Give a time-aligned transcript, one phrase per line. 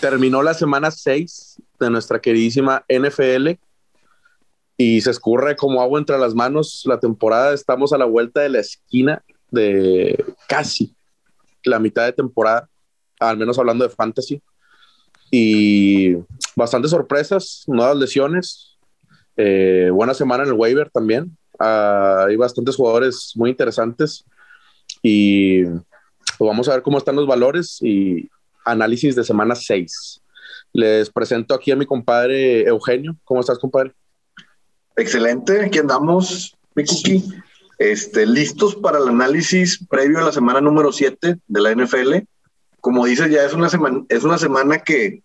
[0.00, 3.50] terminó la semana 6 de nuestra queridísima NFL
[4.76, 7.52] y se escurre como agua entre las manos la temporada.
[7.52, 10.94] Estamos a la vuelta de la esquina de casi
[11.64, 12.68] la mitad de temporada,
[13.18, 14.40] al menos hablando de fantasy.
[15.30, 16.14] Y
[16.56, 18.78] bastantes sorpresas, nuevas lesiones,
[19.36, 21.36] eh, buena semana en el waiver también.
[21.58, 24.24] Ah, hay bastantes jugadores muy interesantes
[25.02, 25.84] y pues,
[26.38, 28.30] vamos a ver cómo están los valores y
[28.64, 30.22] análisis de semana 6.
[30.72, 33.16] Les presento aquí a mi compadre Eugenio.
[33.24, 33.92] ¿Cómo estás, compadre?
[34.96, 36.84] Excelente, aquí andamos, mi
[37.78, 42.16] Este, listos para el análisis previo a la semana número 7 de la NFL.
[42.80, 45.22] Como dices, ya es una semana, es una semana que,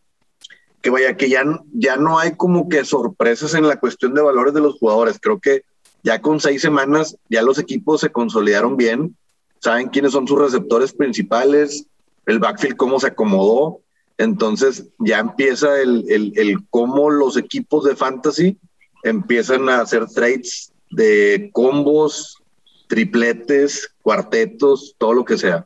[0.81, 4.53] que vaya, que ya, ya no hay como que sorpresas en la cuestión de valores
[4.53, 5.17] de los jugadores.
[5.19, 5.63] Creo que
[6.03, 9.17] ya con seis semanas ya los equipos se consolidaron bien,
[9.59, 11.87] saben quiénes son sus receptores principales,
[12.25, 13.81] el backfield cómo se acomodó.
[14.17, 18.57] Entonces ya empieza el, el, el cómo los equipos de fantasy
[19.03, 22.41] empiezan a hacer trades de combos,
[22.87, 25.65] tripletes, cuartetos, todo lo que sea.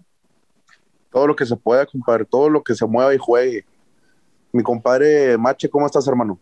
[1.12, 3.66] Todo lo que se pueda, compadre, todo lo que se mueva y juegue.
[4.52, 6.40] Mi compadre Mache, ¿cómo estás, hermano?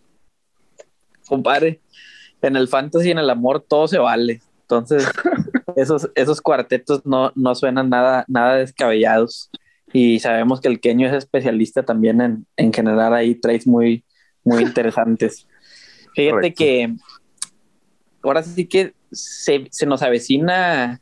[1.28, 1.82] Compadre,
[2.42, 4.42] en el fantasy y en el amor todo se vale.
[4.62, 5.06] Entonces,
[5.76, 9.50] esos, esos cuartetos no, no suenan nada, nada descabellados.
[9.98, 14.04] Y sabemos que el Keño es especialista también en, en generar ahí trades muy,
[14.44, 15.48] muy interesantes.
[16.14, 16.94] Fíjate que
[18.22, 21.00] ahora sí que se, nos avecina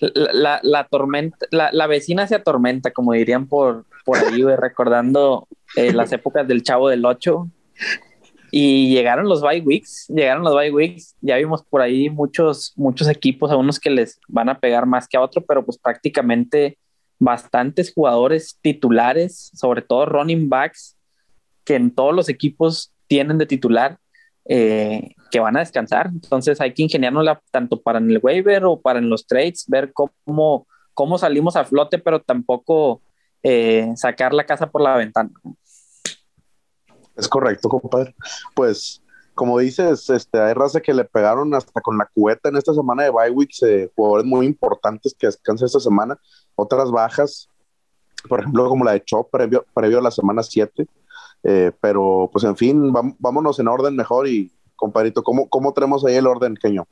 [0.00, 6.48] la, tormenta, la, vecina se atormenta, como dirían por, por ahí, recordando eh, las épocas
[6.48, 7.48] del Chavo del Ocho.
[8.50, 13.08] Y llegaron los bye weeks, llegaron los bye weeks, ya vimos por ahí muchos, muchos
[13.08, 16.76] equipos, a unos que les van a pegar más que a otros, pero pues prácticamente
[17.18, 20.96] bastantes jugadores titulares, sobre todo running backs,
[21.64, 23.98] que en todos los equipos tienen de titular
[24.44, 26.08] eh, que van a descansar.
[26.08, 29.92] Entonces hay que ingeniárnosla tanto para en el waiver o para en los trades, ver
[29.92, 33.02] cómo, cómo salimos a flote, pero tampoco
[33.42, 35.30] eh, sacar la casa por la ventana.
[37.16, 38.14] Es correcto, compadre.
[38.54, 39.02] Pues,
[39.36, 43.04] como dices, este, hay raza que le pegaron hasta con la cubeta en esta semana
[43.04, 46.18] de bye weeks, eh, jugadores muy importantes que descansan esta semana,
[46.54, 47.50] otras bajas,
[48.30, 50.86] por ejemplo, como la de Chop previo, previo a la semana 7.
[51.44, 56.14] Eh, pero, pues, en fin, vámonos en orden mejor y, compadrito, ¿cómo, cómo tenemos ahí
[56.14, 56.88] el orden, Keño?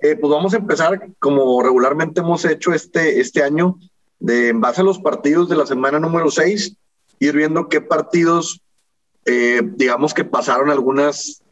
[0.00, 3.76] Eh, pues vamos a empezar como regularmente hemos hecho este, este año,
[4.18, 6.74] de, en base a los partidos de la semana número 6,
[7.20, 8.63] ir viendo qué partidos,
[9.26, 11.42] eh, digamos que pasaron algunas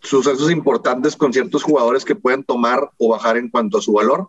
[0.00, 4.28] sucesos importantes con ciertos jugadores que pueden tomar o bajar en cuanto a su valor.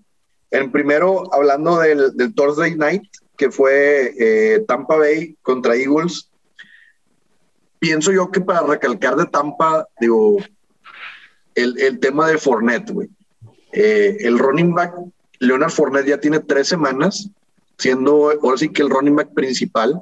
[0.51, 3.03] En primero, hablando del, del Thursday Night,
[3.35, 6.29] que fue Tampa Bay contra Eagles,
[7.79, 10.37] pienso yo que para recalcar de Tampa, digo,
[11.55, 13.09] el, el tema de Fournette, güey.
[13.73, 14.93] Eh, el running back,
[15.39, 17.29] Leonard Fournette ya tiene tres semanas,
[17.77, 20.01] siendo ahora sí que el running back principal,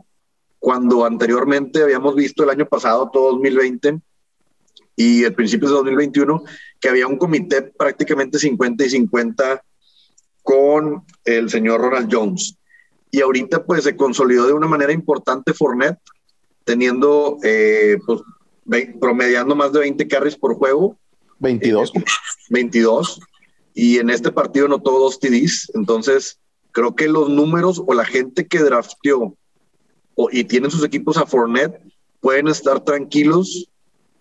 [0.62, 4.00] cuando anteriormente habíamos visto el año pasado, todo 2020
[4.96, 6.44] y el principio de 2021,
[6.80, 9.64] que había un comité prácticamente 50 y 50
[10.44, 12.56] con el señor Ronald Jones.
[13.10, 15.98] Y ahorita pues se consolidó de una manera importante Fournette,
[16.64, 18.22] teniendo, eh, pues,
[19.00, 20.96] promediando más de 20 carries por juego.
[21.40, 21.92] 22.
[22.52, 23.18] 22.
[23.18, 23.22] Eh,
[23.74, 25.72] y en este partido notó dos TDs.
[25.74, 26.40] Entonces,
[26.72, 29.36] creo que los números o la gente que drafteó
[30.32, 31.82] y tienen sus equipos a Fournette
[32.20, 33.70] pueden estar tranquilos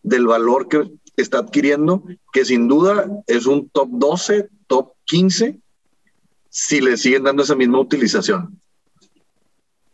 [0.02, 2.02] del valor que está adquiriendo,
[2.32, 5.60] que sin duda es un top 12, top 15,
[6.48, 8.58] si le siguen dando esa misma utilización.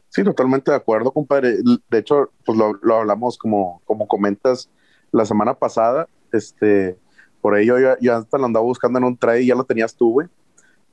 [0.08, 1.58] Sí, totalmente de acuerdo, compadre.
[1.90, 4.70] De hecho, pues lo, hablamos como, como comentas
[5.12, 6.08] la semana pasada.
[6.32, 6.96] Este,
[7.42, 9.94] por ello yo, yo hasta lo andaba buscando en un trade y ya lo tenías
[9.94, 10.28] tú, güey.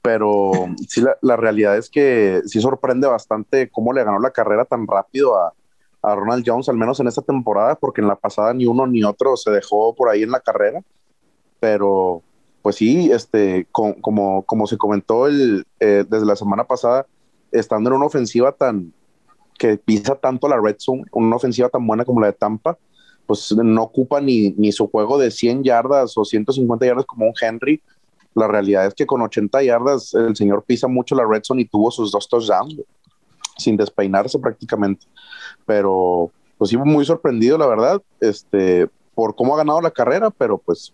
[0.04, 0.52] Pero
[0.88, 4.86] sí, la, la, realidad es que sí sorprende bastante cómo le ganó la carrera tan
[4.86, 5.54] rápido a,
[6.04, 9.04] a Ronald Jones, al menos en esta temporada, porque en la pasada ni uno ni
[9.04, 10.84] otro se dejó por ahí en la carrera.
[11.62, 12.22] Pero,
[12.62, 17.08] pues sí, este, como, como se comentó el, eh, desde la semana pasada,
[17.54, 18.94] estando en una ofensiva tan,
[19.58, 22.78] que pisa tanto la red zone, una ofensiva tan buena como la de Tampa,
[23.26, 27.34] pues no ocupa ni, ni su juego de 100 yardas o 150 yardas como un
[27.42, 27.82] Henry.
[28.36, 31.66] La realidad es que con 80 yardas el señor pisa mucho la red zone y
[31.66, 32.82] tuvo sus dos touchdowns
[33.58, 35.06] sin despeinarse prácticamente.
[35.66, 40.58] Pero pues sí, muy sorprendido, la verdad, este, por cómo ha ganado la carrera, pero
[40.58, 40.94] pues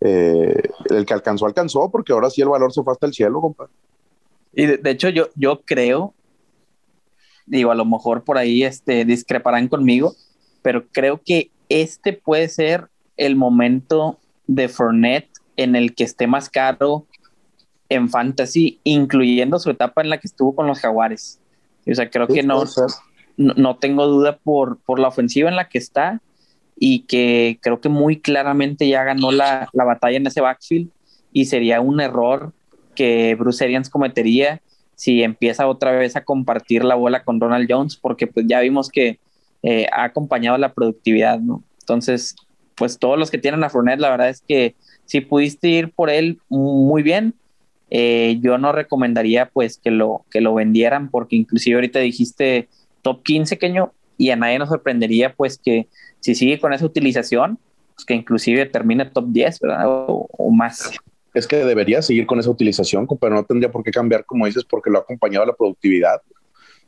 [0.00, 3.40] eh, el que alcanzó, alcanzó, porque ahora sí el valor se fue hasta el cielo,
[3.40, 3.72] compadre.
[4.52, 6.14] Y de, hecho, yo, yo creo
[7.50, 10.14] digo, a lo mejor por ahí este, discreparán conmigo,
[10.62, 15.29] pero creo que este puede ser el momento de Fournette
[15.62, 17.06] en el que esté más caro
[17.88, 21.40] en fantasy, incluyendo su etapa en la que estuvo con los Jaguares.
[21.90, 22.64] O sea, creo que no,
[23.36, 26.20] no, tengo duda por, por la ofensiva en la que está
[26.78, 30.90] y que creo que muy claramente ya ganó la, la batalla en ese backfield
[31.32, 32.52] y sería un error
[32.94, 34.60] que Bruce Arians cometería
[34.94, 38.90] si empieza otra vez a compartir la bola con Ronald Jones, porque pues ya vimos
[38.90, 39.18] que
[39.62, 41.62] eh, ha acompañado la productividad, ¿no?
[41.80, 42.36] Entonces,
[42.74, 44.74] pues todos los que tienen a Fournette, la verdad es que
[45.10, 47.34] si pudiste ir por él muy bien,
[47.90, 52.68] eh, yo no recomendaría pues que lo, que lo vendieran, porque inclusive ahorita dijiste
[53.02, 55.88] top 15, queño, y a nadie nos sorprendería pues que
[56.20, 57.58] si sigue con esa utilización,
[57.94, 59.84] pues que inclusive termine top 10, ¿verdad?
[59.86, 60.92] o más
[61.34, 64.64] es que debería seguir con esa utilización, pero no tendría por qué cambiar, como dices,
[64.64, 66.20] porque lo ha acompañado a la productividad.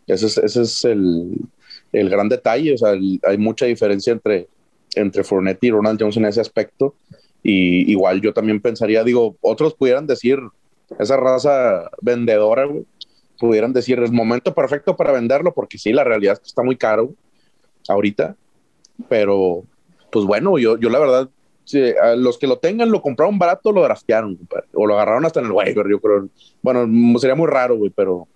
[0.06, 1.36] Ese es, ese es el,
[1.92, 2.74] el, gran detalle.
[2.74, 4.48] O sea, hay mucha diferencia entre,
[4.96, 6.96] entre Fournette y Ronald Jones en ese aspecto.
[7.42, 10.38] Y igual yo también pensaría, digo, otros pudieran decir,
[10.98, 12.68] esa raza vendedora,
[13.38, 16.76] pudieran decir, es momento perfecto para venderlo, porque sí, la realidad es que está muy
[16.76, 17.12] caro
[17.88, 18.36] ahorita.
[19.08, 19.64] Pero,
[20.10, 21.28] pues bueno, yo, yo la verdad
[21.64, 24.38] Sí, a los que lo tengan lo compraron barato, lo draftearon,
[24.74, 26.28] o lo agarraron hasta en el waiver, yo creo.
[26.60, 28.26] Bueno, sería muy raro, güey, pero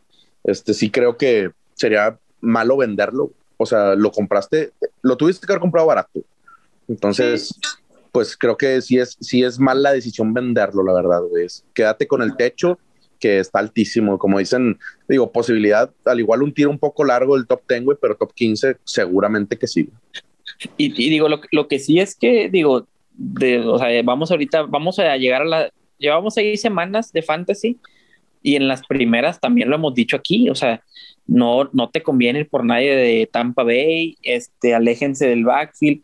[0.45, 3.33] este sí creo que sería malo venderlo.
[3.57, 6.21] O sea, lo compraste, lo tuviste que haber comprado barato.
[6.89, 7.59] Entonces,
[8.17, 11.47] pues creo que sí es, sí es mal la decisión venderlo, la verdad, güey.
[11.75, 12.79] Quédate con el techo,
[13.21, 14.17] que está altísimo.
[14.17, 17.99] Como dicen, digo, posibilidad, al igual un tiro un poco largo del top 10, güey,
[18.01, 19.91] pero top 15 seguramente que sí.
[20.79, 24.99] Y, digo, lo, lo, que sí es que, digo, de, o sea, vamos ahorita, vamos
[24.99, 27.79] a llegar a la, llevamos seis semanas de fantasy
[28.43, 30.83] y en las primeras también lo hemos dicho aquí, o sea,
[31.27, 36.01] no, no te conviene ir por nadie de Tampa Bay, este, aléjense del backfield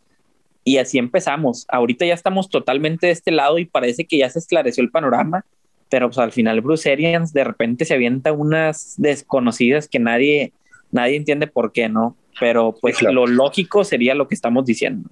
[0.65, 1.67] y así empezamos.
[1.69, 5.45] Ahorita ya estamos totalmente de este lado y parece que ya se esclareció el panorama,
[5.89, 10.53] pero pues al final Bruce Arians de repente se avienta unas desconocidas que nadie,
[10.91, 12.17] nadie entiende por qué, ¿no?
[12.41, 15.11] Pero pues lo lógico sería lo que estamos diciendo.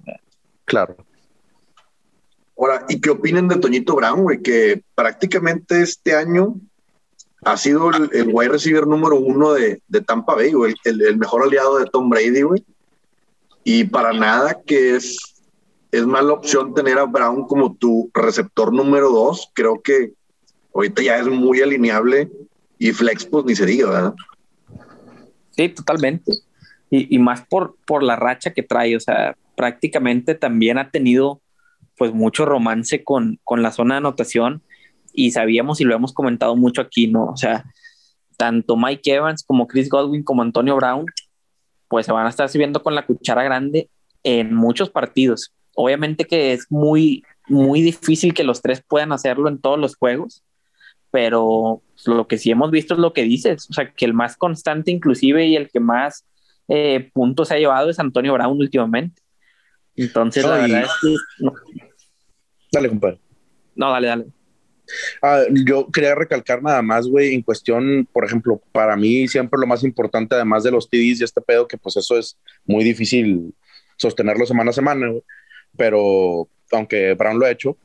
[0.65, 0.97] Claro.
[2.57, 4.41] Ahora, ¿y qué opinan de Toñito Brown, güey?
[4.41, 6.55] Que prácticamente este año
[7.43, 11.85] ha sido el, wide receiver número uno de, Tampa Bay, güey, el, mejor aliado de
[11.85, 12.63] Tom Brady, güey.
[13.63, 15.30] Y para nada que es,
[15.91, 19.51] es mala opción tener a Brown como tu receptor número dos.
[19.53, 20.13] Creo que
[20.73, 22.29] ahorita ya es muy alineable
[22.79, 24.15] y flex, pues ni se diga, ¿verdad?
[25.51, 26.31] Sí, totalmente.
[26.89, 31.41] Y, más por, por la racha que trae, o sea, prácticamente también ha tenido
[31.97, 34.61] pues mucho romance con, con la zona de anotación
[35.13, 37.25] y sabíamos y lo hemos comentado mucho aquí, ¿no?
[37.25, 37.63] O sea,
[38.37, 41.05] tanto Mike Evans como Chris Godwin como Antonio Brown,
[41.87, 43.89] pues se van a estar sirviendo con la cuchara grande
[44.23, 45.53] en muchos partidos.
[45.75, 50.43] Obviamente que es muy, muy difícil que los tres puedan hacerlo en todos los juegos,
[51.11, 54.37] pero lo que sí hemos visto es lo que dices, o sea, que el más
[54.37, 56.25] constante inclusive y el que más
[56.67, 59.21] eh, puntos ha llevado es Antonio Brown últimamente.
[59.95, 61.15] Entonces, la verdad es que
[62.71, 63.19] Dale, compadre.
[63.75, 64.25] No, dale, dale.
[65.21, 69.67] Ah, yo quería recalcar nada más, güey, en cuestión, por ejemplo, para mí siempre lo
[69.67, 73.53] más importante, además de los TDs y este pedo, que pues eso es muy difícil
[73.97, 75.23] sostenerlo semana a semana, güey.
[75.81, 77.75] Pero aunque Brown lo ha hecho,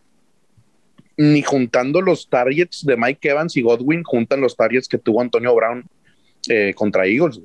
[1.17, 5.55] ni juntando los targets de Mike Evans y Godwin, juntan los targets que tuvo Antonio
[5.55, 5.83] Brown
[6.47, 7.41] eh, contra Eagles.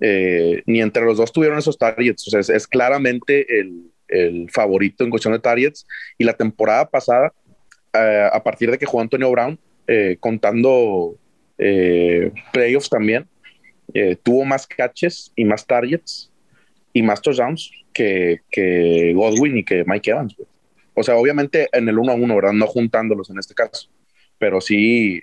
[0.00, 2.26] Eh, ni entre los dos tuvieron esos targets.
[2.26, 5.86] O sea, es claramente el, el favorito en cuestión de targets.
[6.16, 7.34] Y la temporada pasada,
[7.92, 11.18] eh, a partir de que jugó Antonio Brown, eh, contando
[11.58, 13.28] eh, playoffs también,
[14.22, 16.32] tuvo más catches y más targets
[16.96, 20.34] y más touchdowns que, que Godwin y que Mike Evans.
[20.94, 22.54] O sea, obviamente en el uno a uno, ¿verdad?
[22.54, 23.90] No juntándolos en este caso.
[24.38, 25.22] Pero sí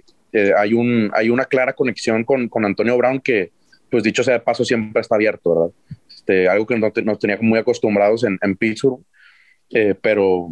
[0.55, 3.51] hay, un, hay una clara conexión con, con Antonio Brown que,
[3.89, 5.75] pues dicho sea de paso, siempre está abierto, ¿verdad?
[6.07, 9.01] Este, algo que nos, tenía muy acostumbrados en, en Pittsburgh,
[9.71, 10.49] eh, pero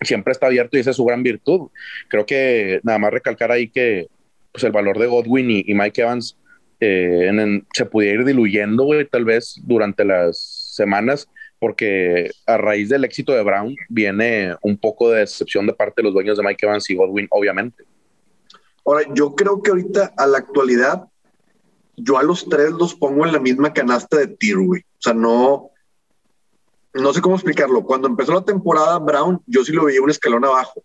[0.00, 1.70] siempre está abierto y esa es su gran virtud.
[2.06, 4.06] Creo que nada más recalcar ahí que
[4.52, 6.38] pues, el valor de Godwin y, Mike Evans
[6.80, 11.28] eh, se pudiera ir diluyendo, tal vez durante las semanas,
[11.58, 16.04] porque a raíz del éxito de Brown viene un poco de decepción de parte de
[16.04, 17.84] los dueños de Mike Evans y Godwin, obviamente.
[18.84, 21.08] Ahora, yo creo que ahorita a la actualidad
[21.96, 24.82] yo a los tres los pongo en la misma canasta de tiro, güey.
[24.82, 25.70] O sea, no,
[26.94, 27.82] no sé cómo explicarlo.
[27.84, 30.82] Cuando empezó la temporada, Brown, yo sí lo veía un escalón abajo.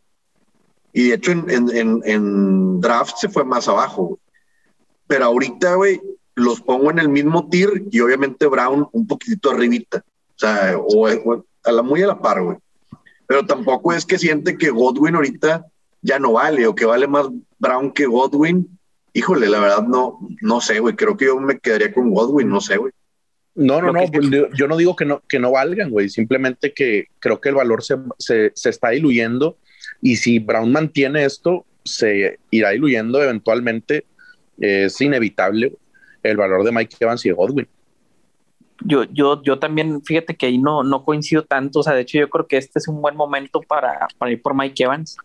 [0.94, 4.21] Y de hecho, en, en, en draft se fue más abajo, güey.
[5.12, 6.00] Pero ahorita, güey,
[6.36, 10.06] los pongo en el mismo tier y obviamente Brown un poquitito arribita.
[10.08, 12.58] O sea, o, a la muy a la par, güey.
[13.28, 15.66] Pero tampoco es que siente que Godwin ahorita
[16.02, 17.28] ya no vale o que vale más
[17.60, 18.80] Brown que Godwin.
[19.12, 20.96] Híjole, la verdad no, no sé, güey.
[20.96, 22.94] Creo que yo me quedaría con Godwin, no sé, güey.
[23.54, 26.08] No, no, no, pues, yo no digo que no, que no valgan, güey.
[26.08, 29.58] Simplemente que creo que el valor se, se, se está diluyendo
[30.02, 34.06] y si Brown mantiene esto, se irá diluyendo eventualmente.
[34.60, 35.74] Es inevitable
[36.24, 37.68] el valor de Mike Evans y Godwin.
[38.84, 41.80] Yo, yo, yo también, fíjate que ahí no, no coincido tanto.
[41.80, 44.42] O sea, de hecho, yo creo que este es un buen momento para, para ir
[44.42, 45.18] por Mike Evans.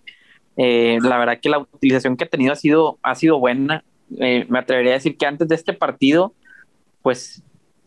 [0.56, 3.85] Eh, la verdad que la utilización que ha tenido ha sido, ha sido buena.
[4.18, 6.35] Eh, me atrevería a decir que antes de este partido,
[7.02, 7.42] pues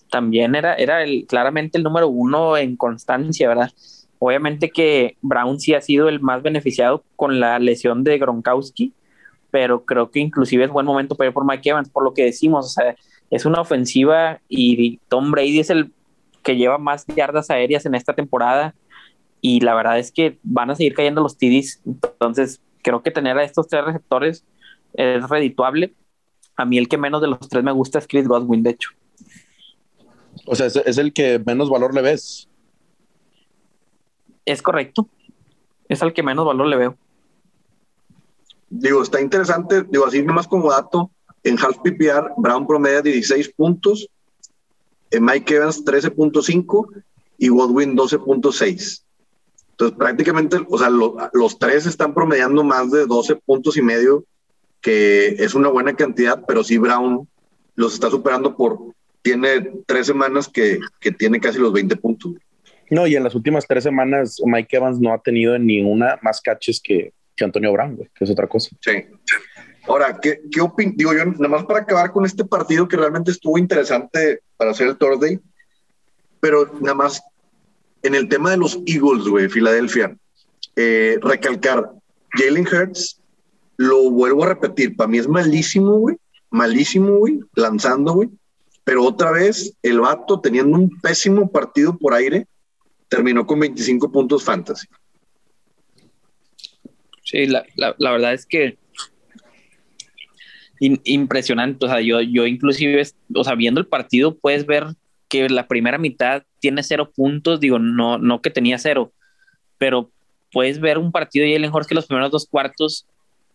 [0.10, 3.72] también era, era el, claramente el número uno en constancia, ¿verdad?
[4.17, 8.93] Obviamente que Brown sí ha sido el más beneficiado con la lesión de Gronkowski,
[9.51, 12.25] pero creo que inclusive es buen momento para ir por Mike Evans, por lo que
[12.25, 12.95] decimos, o sea,
[13.29, 15.91] es una ofensiva y Tom Brady es el
[16.43, 18.73] que lleva más yardas aéreas en esta temporada
[19.41, 23.37] y la verdad es que van a seguir cayendo los TDs, entonces creo que tener
[23.37, 24.45] a estos tres receptores
[24.93, 25.93] es redituable.
[26.55, 28.89] A mí el que menos de los tres me gusta es Chris Godwin, de hecho.
[30.45, 32.49] O sea, es, el que menos valor le ves.
[34.45, 35.07] Es correcto.
[35.87, 36.97] Es al que menos valor le veo.
[38.69, 41.11] Digo, está interesante, digo, así nomás como dato,
[41.43, 44.09] en half PPR, Brown promedia 16 puntos,
[45.11, 47.03] en Mike Evans 13.5
[47.38, 49.03] y Godwin 12.6.
[49.71, 54.25] Entonces, prácticamente, o sea, los tres están promediando más de 12 puntos y medio,
[54.81, 57.27] que es una buena cantidad, pero sí Brown
[57.75, 58.77] los está superando por,
[59.21, 62.33] tiene tres semanas que, que tiene casi los 20 puntos.
[62.89, 66.81] No, y en las últimas tres semanas Mike Evans no ha tenido ninguna más catches
[66.81, 68.69] que, que Antonio Brown, que es otra cosa.
[68.81, 69.05] Sí.
[69.88, 70.62] Ahora, ¿qué, qué
[70.96, 74.88] Digo yo, nada más para acabar con este partido que realmente estuvo interesante para hacer
[74.88, 75.39] el Thursday,
[76.41, 77.22] pero nada más
[78.03, 80.15] en el tema de los Eagles, güey, Filadelfia,
[80.75, 81.91] eh, recalcar,
[82.31, 83.22] Jalen Hurts,
[83.77, 86.17] lo vuelvo a repetir, para mí es malísimo, güey,
[86.50, 88.29] malísimo, güey, lanzando, güey,
[88.84, 92.48] pero otra vez el vato teniendo un pésimo partido por aire,
[93.08, 94.88] terminó con 25 puntos fantasy.
[97.29, 98.75] Sí, la, la, verdad es que
[100.79, 103.03] impresionante, o sea, yo, yo inclusive,
[103.36, 104.88] o sea, viendo el partido puedes ver
[105.27, 109.13] que la primera mitad tiene cero puntos, digo, no, no que tenía cero,
[109.77, 110.09] pero
[110.51, 113.05] puedes ver un partido de Jalen que los primeros dos cuartos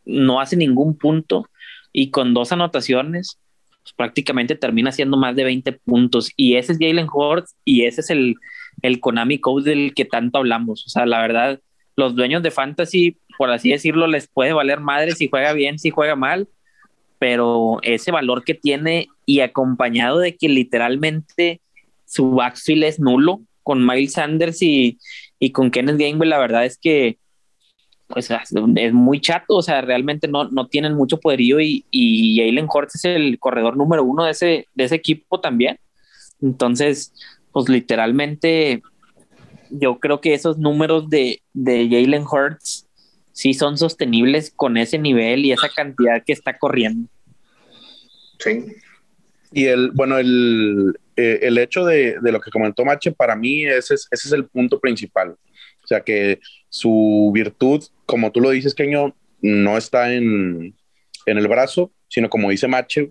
[0.04, 1.48] no hace ningún punto
[1.92, 3.40] y con dos anotaciones
[3.82, 6.30] pues, prácticamente termina siendo más de 20 puntos.
[6.36, 8.36] Y ese es Jalen Hurts y ese es el,
[8.82, 11.60] el Konami Code del que tanto hablamos, o sea, la verdad,
[11.96, 15.90] los dueños de Fantasy, por así decirlo, les puede valer madre si juega bien, si
[15.90, 16.48] juega mal,
[17.18, 21.60] pero ese valor que tiene y acompañado de que literalmente
[22.04, 24.98] su backfield es nulo con Miles Sanders y,
[25.38, 27.18] y con Kenneth Gainwell, la verdad es que
[28.06, 28.28] pues
[28.76, 33.04] es muy chato, o sea, realmente no, no tienen mucho poderío y, y Jalen es
[33.04, 35.78] el corredor número uno de ese, de ese equipo también.
[36.42, 37.14] Entonces,
[37.50, 38.82] pues literalmente
[39.76, 42.86] yo creo que esos números de, de Jalen Hurts
[43.32, 47.08] sí son sostenibles con ese nivel y esa cantidad que está corriendo.
[48.38, 48.64] Sí.
[49.52, 53.64] Y el, bueno, el, eh, el hecho de, de, lo que comentó Mache, para mí
[53.64, 55.30] ese es, ese es el punto principal.
[55.30, 60.74] O sea, que su virtud, como tú lo dices, Keño, no está en,
[61.26, 63.10] en el brazo, sino como dice Mache,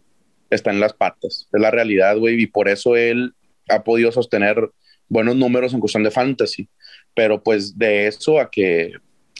[0.50, 1.50] está en las patas.
[1.51, 3.34] Es la realidad, güey, y por eso él
[3.70, 4.70] ha podido sostener
[5.10, 6.67] buenos números en cuestión de fantasy.
[7.15, 8.93] Pero pues de eso a que,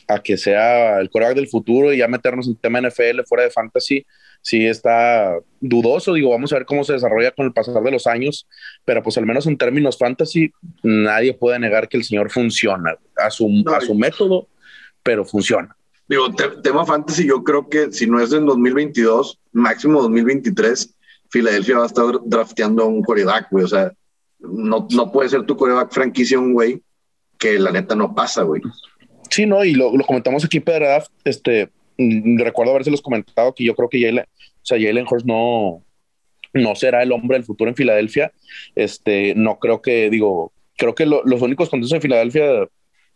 [0.08, 3.52] a que sea el coreback del futuro y ya meternos en tema NFL fuera de
[3.52, 4.06] fantasy,
[4.42, 6.14] sí está dudoso.
[6.14, 8.48] Digo, vamos a ver cómo se desarrolla con el pasar de los años,
[8.86, 10.52] pero pues al menos en términos fantasy,
[10.84, 14.48] nadie puede negar que el señor funciona a su, a su método,
[15.02, 15.76] pero funciona.
[16.08, 20.94] Digo, tema fantasy, yo creo que si no es en 2022, máximo 2023,
[21.30, 23.64] Filadelfia va a estar drafteando un coreback, güey.
[23.64, 23.92] O sea,
[24.44, 26.82] no, no puede ser tu coreback franquicia un güey
[27.40, 28.62] que la neta no pasa, güey.
[29.30, 30.86] Sí, no, y lo, comentamos aquí, Pedro,
[31.24, 35.84] este, mm, recuerdo haberse los comentado que yo creo que Jalen, o sea, Jalen no,
[36.54, 38.32] no será el hombre del futuro en Filadelfia.
[38.76, 42.68] Este, no creo que, digo, creo que los únicos contentos en Filadelfia,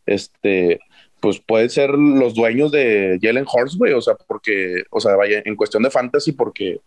[0.06, 0.80] este,
[1.20, 5.42] pues pueden ser los dueños de Jalen Hurst, güey, o sea, porque, o sea, vaya,
[5.46, 6.80] en cuestión de fantasy, porque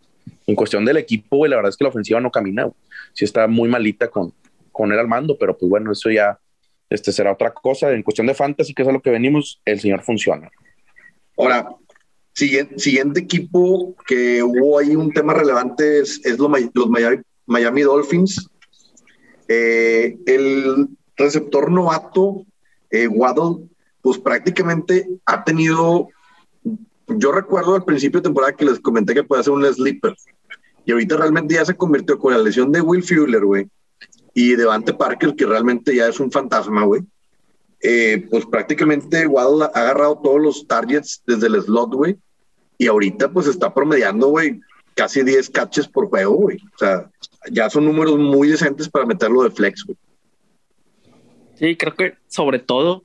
[0.46, 2.74] en cuestión del equipo, güey, la verdad es que la ofensiva no camina, güey.
[3.12, 4.32] Sí está muy malita con,
[4.72, 6.38] con él al mando, pero pues bueno, eso ya
[6.88, 7.92] este será otra cosa.
[7.92, 10.50] En cuestión de fantasy, que es a lo que venimos, el señor funciona.
[11.36, 11.68] Ahora,
[12.32, 16.50] Siguiente, siguiente equipo que hubo ahí un tema relevante es, los,
[17.46, 18.48] Miami, Dolphins.
[19.48, 22.46] Eh, el receptor novato,
[22.90, 23.68] eh, Waddle,
[24.00, 26.08] pues prácticamente ha tenido.
[27.16, 30.14] Yo recuerdo al principio de temporada que les comenté que puede ser un sleeper.
[30.84, 33.68] Y ahorita realmente ya se convirtió con la lesión de Will Fuller, güey.
[34.34, 37.02] Y Devante Parker, que realmente ya es un fantasma, güey.
[37.82, 42.16] Eh, pues prácticamente Waddle ha agarrado todos los targets desde el slot, güey.
[42.78, 44.60] Y ahorita pues está promediando, güey,
[44.94, 46.58] casi 10 catches por juego, güey.
[46.74, 47.10] O sea,
[47.50, 49.96] ya son números muy decentes para meterlo de flex, güey.
[51.56, 53.04] Sí, creo que sobre todo,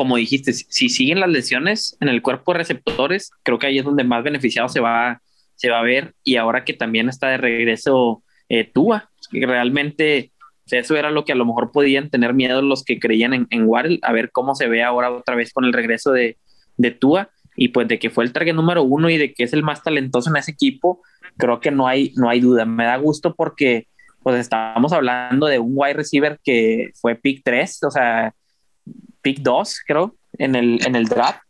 [0.00, 3.84] como dijiste, si siguen las lesiones en el cuerpo de receptores, creo que ahí es
[3.84, 5.20] donde más beneficiado se va,
[5.56, 6.14] se va a ver.
[6.24, 10.32] Y ahora que también está de regreso eh, Tua, realmente
[10.70, 13.68] eso era lo que a lo mejor podían tener miedo los que creían en, en
[14.00, 16.38] a ver cómo se ve ahora otra vez con el regreso de,
[16.78, 19.52] de Tua y pues de que fue el target número uno y de que es
[19.52, 21.02] el más talentoso en ese equipo,
[21.36, 22.64] creo que no hay, no hay duda.
[22.64, 23.86] Me da gusto porque
[24.22, 28.32] pues estábamos hablando de un wide receiver que fue pick 3, o sea,
[29.22, 31.40] pick 2, creo, en el, en el draft.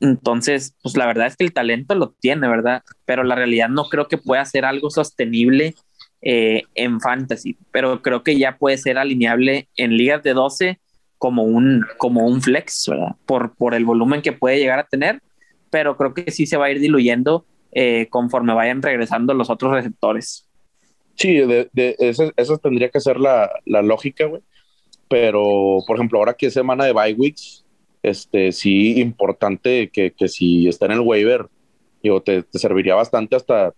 [0.00, 2.82] Entonces, pues la verdad es que el talento lo tiene, ¿verdad?
[3.06, 5.74] Pero la realidad no creo que pueda ser algo sostenible
[6.22, 10.78] eh, en fantasy, pero creo que ya puede ser alineable en ligas de 12
[11.16, 13.16] como un, como un flex, ¿verdad?
[13.24, 15.22] Por, por el volumen que puede llegar a tener,
[15.70, 19.72] pero creo que sí se va a ir diluyendo eh, conforme vayan regresando los otros
[19.72, 20.46] receptores.
[21.14, 24.42] Sí, de, de esa, tendría que ser la, la lógica, güey.
[25.10, 27.64] Pero, por ejemplo, ahora que es semana de bye weeks,
[28.02, 31.46] este, sí, importante que, que si está en el waiver,
[32.00, 33.74] digo, te, te, serviría bastante hasta,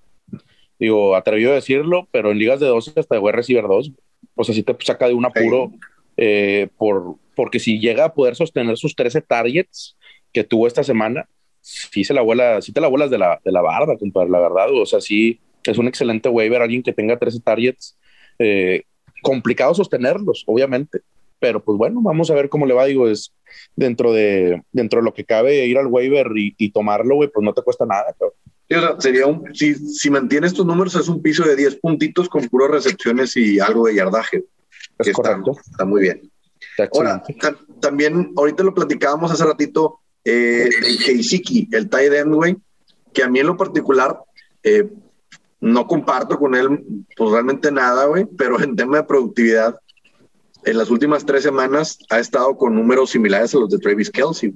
[0.78, 3.92] digo, atrevido a decirlo, pero en ligas de 12 hasta de receiver 2,
[4.34, 5.72] o sea, si te saca de un apuro
[6.18, 9.96] eh, por, porque si llega a poder sostener sus 13 targets
[10.34, 11.26] que tuvo esta semana,
[11.62, 14.40] sí se la vuela, sí te la vuelas de la, de la barda, compadre, la
[14.40, 14.68] verdad.
[14.70, 17.98] O sea, sí es un excelente waiver alguien que tenga 13 targets.
[18.38, 18.82] Eh,
[19.22, 21.00] complicado sostenerlos, obviamente.
[21.42, 22.84] Pero pues bueno, vamos a ver cómo le va.
[22.84, 23.32] Digo, es
[23.74, 27.52] dentro de, dentro de lo que cabe ir al waiver y, tomarlo, güey, pues no
[27.52, 28.14] te cuesta nada,
[29.00, 32.70] sería un, si, si mantienes tus números, es un piso de 10 puntitos con puras
[32.70, 34.44] recepciones y algo de yardaje.
[35.00, 35.56] Es correcto.
[35.68, 36.30] está muy bien.
[36.94, 37.24] Ahora,
[37.80, 42.56] también, ahorita lo platicábamos hace ratito, eh, de Keisiki, el tight end, güey,
[43.12, 44.16] que a mí en lo particular
[44.62, 44.88] eh,
[45.60, 46.84] no comparto con él
[47.16, 49.76] pues realmente nada, güey, pero en tema de productividad,
[50.64, 54.52] en las últimas tres semanas ha estado con números similares a los de Travis Kelsey.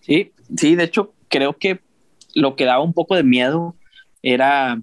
[0.00, 1.80] Sí, sí, de hecho creo que
[2.34, 3.74] lo que daba un poco de miedo
[4.22, 4.80] era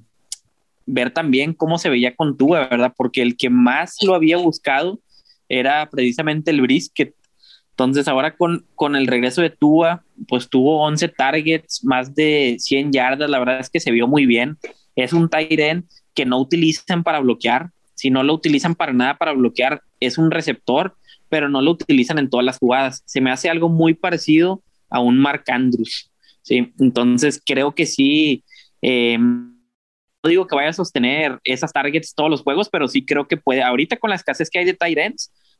[0.85, 2.93] ver también cómo se veía con Tua, ¿verdad?
[2.97, 4.99] Porque el que más lo había buscado
[5.47, 7.13] era precisamente el brisket.
[7.71, 12.91] Entonces ahora con, con el regreso de Tua, pues tuvo 11 targets, más de 100
[12.91, 14.57] yardas, la verdad es que se vio muy bien.
[14.95, 19.31] Es un tight que no utilizan para bloquear, si no lo utilizan para nada para
[19.31, 20.95] bloquear, es un receptor,
[21.29, 23.03] pero no lo utilizan en todas las jugadas.
[23.05, 26.11] Se me hace algo muy parecido a un Mark Andrews,
[26.41, 26.73] ¿sí?
[26.79, 28.43] Entonces creo que sí,
[28.81, 29.53] eh, no
[30.23, 33.61] digo que vaya a sostener esas targets todos los juegos, pero sí creo que puede.
[33.61, 34.97] Ahorita con la escasez que hay de tight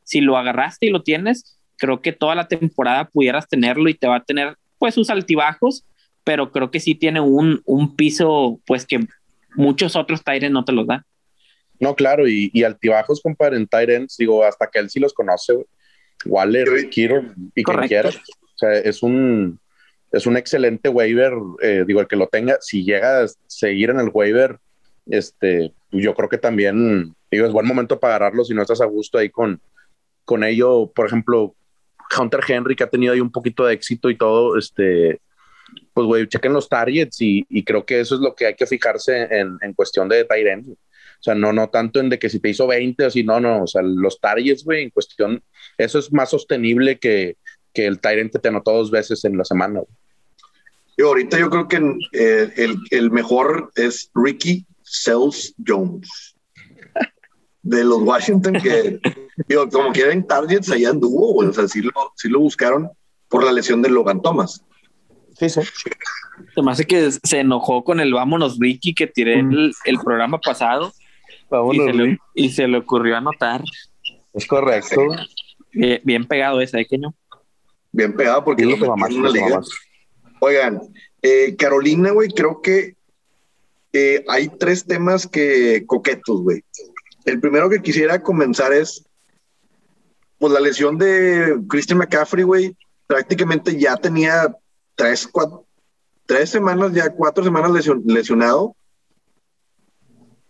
[0.02, 4.08] si lo agarraste y lo tienes, creo que toda la temporada pudieras tenerlo y te
[4.08, 5.84] va a tener pues sus altibajos,
[6.24, 9.06] pero creo que sí tiene un, un piso pues que
[9.54, 11.04] muchos otros tight ends no te los dan.
[11.82, 15.12] No, claro, y, y altibajos, compadre, en tight ends, digo, hasta que él sí los
[15.12, 15.66] conoce,
[16.24, 17.24] Waller, Kiro
[17.56, 18.08] y quien quiera.
[18.08, 19.58] O sea, es un,
[20.12, 23.98] es un excelente waiver, eh, digo, el que lo tenga, si llega a seguir en
[23.98, 24.60] el waiver,
[25.06, 28.86] este, yo creo que también, digo, es buen momento para agarrarlo si no estás a
[28.86, 29.60] gusto ahí con,
[30.24, 30.88] con ello.
[30.94, 31.56] Por ejemplo,
[32.16, 35.20] Hunter Henry, que ha tenido ahí un poquito de éxito y todo, este,
[35.92, 39.22] pues, güey, chequen los targets y, creo que eso es lo que hay que fijarse
[39.22, 40.68] en, en cuestión de Tyrant.
[41.22, 43.38] O sea, no, no tanto en de que si te hizo 20 o si no,
[43.38, 45.40] no, o sea, los targets, güey, en cuestión,
[45.78, 47.36] eso es más sostenible que,
[47.72, 49.82] que el Tyrant te anotó dos veces en la semana.
[50.96, 51.76] Y ahorita yo creo que
[52.10, 56.34] eh, el, el, mejor es Ricky Sells Jones
[57.62, 58.98] de los Washington que
[59.48, 62.90] digo, como quieren targets allá anduvo, o sea, sí lo, sí lo buscaron
[63.28, 64.64] por la lesión de Logan Thomas.
[65.38, 65.60] Sí, sí.
[66.52, 70.40] Se me hace que se enojó con el vámonos Ricky que tiré el, el, programa
[70.40, 70.92] pasado
[71.72, 73.62] y se, le, y se, le, ocurrió anotar.
[74.32, 75.08] Es correcto.
[75.72, 77.14] Bien, bien pegado ese, ¿eh, no?
[77.90, 79.60] Bien pegado porque es lo una liga.
[80.40, 80.80] Oigan,
[81.20, 82.96] eh, Carolina, güey, creo que
[83.92, 86.64] eh, hay tres temas que coquetos, güey.
[87.24, 89.04] El primero que quisiera comenzar es,
[90.38, 94.56] pues la lesión de Christian McCaffrey, güey, prácticamente ya tenía
[94.96, 95.28] tres,
[96.26, 98.74] tres semanas, ya cuatro semanas lesionado.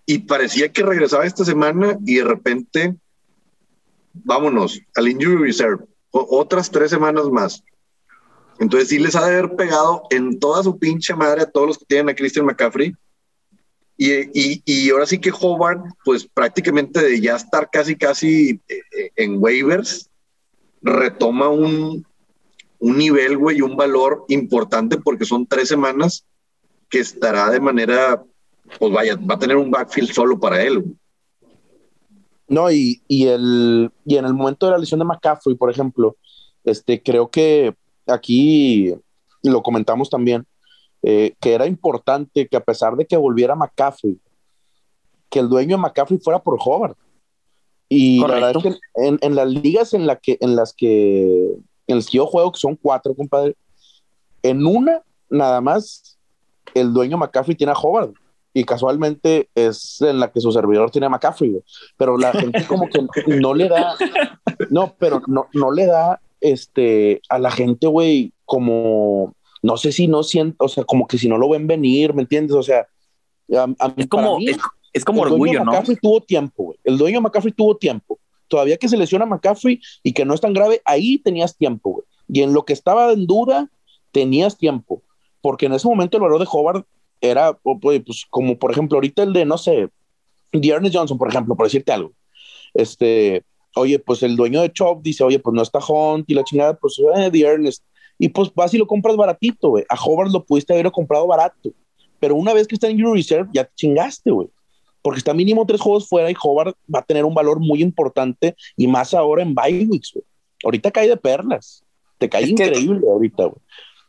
[0.07, 2.97] Y parecía que regresaba esta semana y de repente,
[4.13, 7.63] vámonos al injury reserve, otras tres semanas más.
[8.59, 11.79] Entonces sí les ha de haber pegado en toda su pinche madre a todos los
[11.79, 12.95] que tienen a Christian McCaffrey.
[13.97, 18.83] Y, y, y ahora sí que Hobart, pues prácticamente de ya estar casi, casi eh,
[18.99, 20.11] eh, en waivers,
[20.83, 22.05] retoma un,
[22.79, 26.27] un nivel, güey, un valor importante porque son tres semanas
[26.89, 28.23] que estará de manera,
[28.79, 30.97] pues vaya, va a tener un backfield solo para él.
[32.49, 36.17] No, y, y, el, y en el momento de la lesión de McCaffrey, por ejemplo,
[36.65, 37.75] este, creo que
[38.07, 38.95] aquí
[39.43, 40.47] lo comentamos también,
[41.03, 44.19] eh, que era importante que a pesar de que volviera McCaffrey,
[45.31, 46.97] que el dueño de McCaffrey fuera por Hobart.
[47.89, 51.57] Y la verdad es que en, en, las ligas en, la que, en las que
[51.87, 53.57] en las que yo juego, que son cuatro, compadre,
[54.43, 56.19] en una nada más
[56.75, 58.15] el dueño McCaffrey tiene a Hobart
[58.55, 61.63] y casualmente es en la que su servidor tiene a McCaffrey,
[61.97, 63.95] pero la gente como que no le da,
[64.71, 70.09] no, pero no, no le da este, a la gente, güey, como, no sé si
[70.09, 72.57] no siento, o sea, como que si no lo ven venir, ¿me entiendes?
[72.57, 72.87] O sea,
[73.57, 74.39] a, es como,
[74.93, 75.73] es, como orgullo, ¿no?
[75.73, 76.79] McCaffrey tuvo tiempo, güey.
[76.85, 78.19] El dueño McCaffrey tuvo tiempo.
[78.49, 82.05] Todavía que se lesiona McCaffrey y que no es tan grave, ahí tenías tiempo, güey.
[82.29, 83.71] Y en lo que estaba en duda,
[84.11, 85.03] tenías tiempo.
[85.41, 86.87] Porque en ese momento el valor de Hobart
[87.23, 89.89] era, pues, como por ejemplo, ahorita el de, no sé,
[90.53, 92.13] de Ernest Johnson, por ejemplo, por decirte algo.
[92.75, 93.45] Este,
[93.77, 96.75] oye, pues el dueño de Chop dice, oye, pues no está Hunt y la chingada,
[96.75, 97.85] pues eh, The Ernest.
[98.19, 99.85] Y pues vas y lo compras baratito, güey.
[99.89, 101.71] A Hobart lo pudiste haber comprado barato.
[102.21, 104.49] Pero una vez que está en Euro Reserve, ya te chingaste, güey.
[105.01, 108.55] Porque está mínimo tres juegos fuera y Hobart va a tener un valor muy importante
[108.77, 110.25] y más ahora en bye weeks, güey.
[110.65, 111.83] Ahorita cae de perlas.
[112.19, 113.59] Te cae increíble ahorita, güey.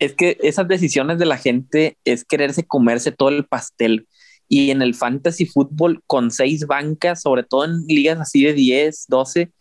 [0.04, 4.08] Es que esas decisiones de la gente es quererse comerse todo el pastel.
[4.50, 9.06] Y en el fantasy fútbol con seis bancas, sobre todo en ligas así de 10,
[9.08, 9.52] 12,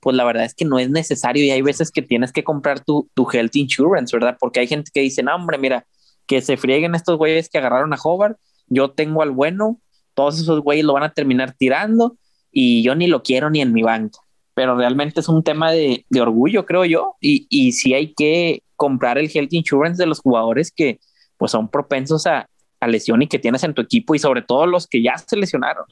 [0.00, 2.80] pues la verdad es que no es necesario y hay veces que tienes que comprar
[2.80, 4.36] tu, tu health insurance, ¿verdad?
[4.40, 5.86] Porque hay gente que dice, no, hombre, mira,
[6.26, 9.78] que se frieguen estos güeyes que agarraron a Hobart, yo tengo al bueno,
[10.14, 12.16] todos esos güeyes lo van a terminar tirando
[12.50, 14.18] y yo ni lo quiero ni en mi banca.
[14.54, 19.18] Pero realmente es un tema de, orgullo, creo yo, y, y sí hay que comprar
[19.18, 21.00] el health insurance de los jugadores que
[21.38, 22.48] pues son propensos a,
[22.82, 25.36] a lesión y que tienes en tu equipo y sobre todo los que ya se
[25.36, 25.84] lesionaron.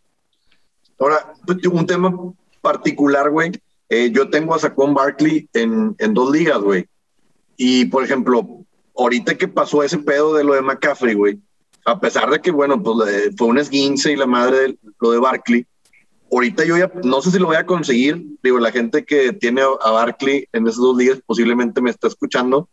[0.99, 1.33] Ahora,
[1.73, 2.13] un tema
[2.61, 3.53] particular, güey.
[3.89, 6.87] Eh, yo tengo a Saquon Barkley en, en dos ligas, güey.
[7.57, 8.47] Y, por ejemplo,
[8.97, 11.39] ahorita que pasó ese pedo de lo de McCaffrey, güey,
[11.87, 15.19] a pesar de que, bueno, pues fue un esguince y la madre de lo de
[15.19, 15.67] Barkley,
[16.31, 18.25] ahorita yo ya no sé si lo voy a conseguir.
[18.43, 22.69] Digo, la gente que tiene a Barkley en esos dos días posiblemente me está escuchando,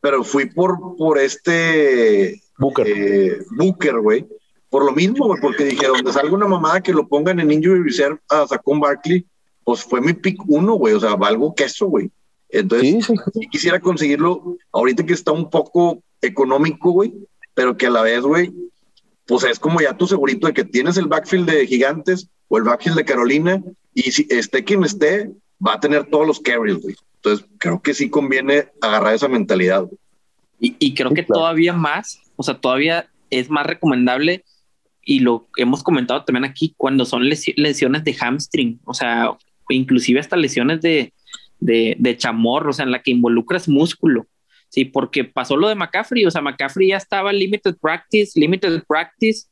[0.00, 2.86] pero fui por, por este Booker.
[2.86, 4.26] Eh, Booker, güey.
[4.68, 7.82] Por lo mismo, güey, porque dije, donde salga una mamada que lo pongan en Injury
[7.82, 9.24] Reserve a Sacón Barkley,
[9.62, 10.94] pues fue mi pick uno, güey.
[10.94, 12.10] O sea, valgo queso, güey.
[12.48, 17.14] Entonces, sí, quisiera conseguirlo ahorita que está un poco económico, güey,
[17.54, 18.52] pero que a la vez, güey,
[19.26, 22.64] pues es como ya tu segurito de que tienes el backfield de Gigantes o el
[22.64, 23.62] backfield de Carolina
[23.94, 25.30] y si esté quien esté,
[25.64, 26.96] va a tener todos los carries, güey.
[27.16, 29.84] Entonces, creo que sí conviene agarrar esa mentalidad.
[29.84, 29.98] Güey.
[30.60, 34.44] Y, y, creo que todavía más o sea, todavía es más recomendable
[35.02, 39.36] y lo hemos comentado también aquí cuando son lesiones de hamstring, o sea,
[39.68, 41.12] inclusive hasta lesiones de,
[41.60, 44.26] de, de chamorro, o sea, en la que involucras músculo.
[44.70, 49.46] Sí, porque pasó lo de McCaffrey, o sea, McCaffrey ya estaba limited practice, limited practice,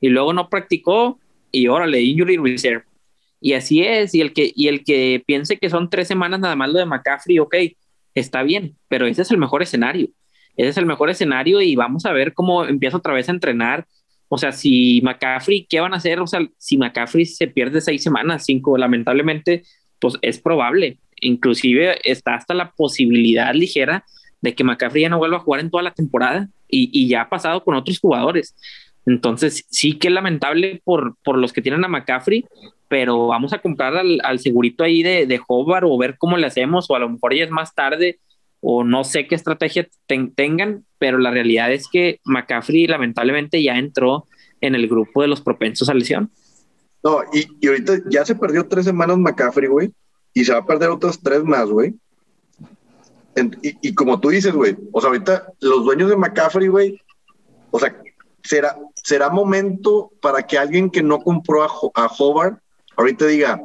[0.00, 1.18] y luego no practicó,
[1.52, 2.84] y órale, injury reserve.
[3.40, 6.56] Y así es, y el que, y el que piense que son tres semanas nada
[6.56, 7.54] más lo de McCaffrey, ok,
[8.14, 10.08] está bien, pero ese es el mejor escenario.
[10.56, 13.86] Ese es el mejor escenario y vamos a ver cómo empieza otra vez a entrenar.
[14.28, 16.20] O sea, si McCaffrey, ¿qué van a hacer?
[16.20, 19.62] O sea, si McCaffrey se pierde seis semanas, cinco, lamentablemente,
[19.98, 20.98] pues es probable.
[21.20, 24.04] Inclusive está hasta la posibilidad ligera
[24.42, 27.22] de que McCaffrey ya no vuelva a jugar en toda la temporada y, y ya
[27.22, 28.54] ha pasado con otros jugadores.
[29.06, 32.44] Entonces, sí que es lamentable por, por los que tienen a McCaffrey,
[32.88, 36.46] pero vamos a comprar al, al segurito ahí de, de Hobart o ver cómo le
[36.46, 38.18] hacemos, o a lo mejor ya es más tarde
[38.60, 39.88] o no sé qué estrategia
[40.34, 44.26] tengan, pero la realidad es que McCaffrey lamentablemente ya entró
[44.60, 46.30] en el grupo de los propensos a lesión.
[47.02, 49.90] No, y, y ahorita ya se perdió tres semanas McCaffrey, güey,
[50.34, 51.94] y se va a perder otras tres más, güey.
[53.62, 57.00] Y, y, como tú dices, güey, o sea, ahorita los dueños de McCaffrey, güey,
[57.70, 57.96] o sea,
[58.42, 62.60] será, será momento para que alguien que no compró a, a Hobart
[62.96, 63.60] ahorita diga,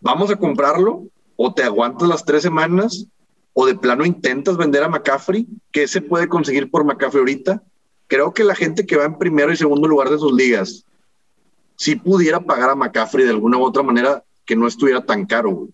[0.00, 1.04] vamos a comprarlo
[1.36, 3.06] o te aguantas las tres semanas
[3.52, 7.62] o de plano intentas vender a McCaffrey, ¿qué se puede conseguir por McCaffrey ahorita?
[8.06, 10.84] Creo que la gente que va en primero y segundo lugar de sus ligas,
[11.76, 15.50] si pudiera pagar a McCaffrey de alguna u otra manera que no estuviera tan caro,
[15.52, 15.70] güey.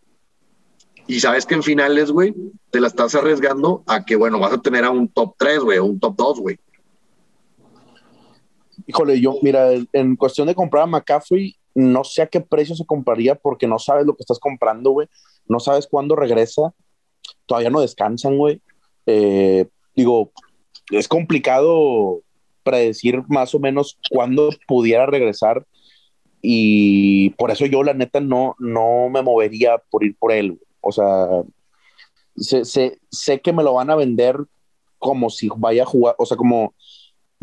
[1.09, 2.35] Y sabes que en finales, güey,
[2.71, 5.79] te la estás arriesgando a que, bueno, vas a tener a un top 3, güey,
[5.79, 6.59] o un top 2, güey.
[8.87, 12.87] Híjole, yo, mira, en cuestión de comprar a McCaffrey, no sé a qué precio se
[12.87, 15.09] compraría porque no sabes lo que estás comprando, güey.
[15.47, 16.75] No sabes cuándo regresa.
[17.47, 18.61] Todavía no descansan, güey.
[19.07, 20.33] Eh, digo,
[20.91, 22.21] es complicado
[22.63, 25.67] predecir más o menos cuándo pudiera regresar
[26.43, 30.61] y por eso yo la neta no, no me movería por ir por él.
[30.81, 31.29] O sea,
[32.37, 34.37] sé, sé, sé, que me lo van a vender
[34.99, 36.75] como si vaya a jugar, o sea, como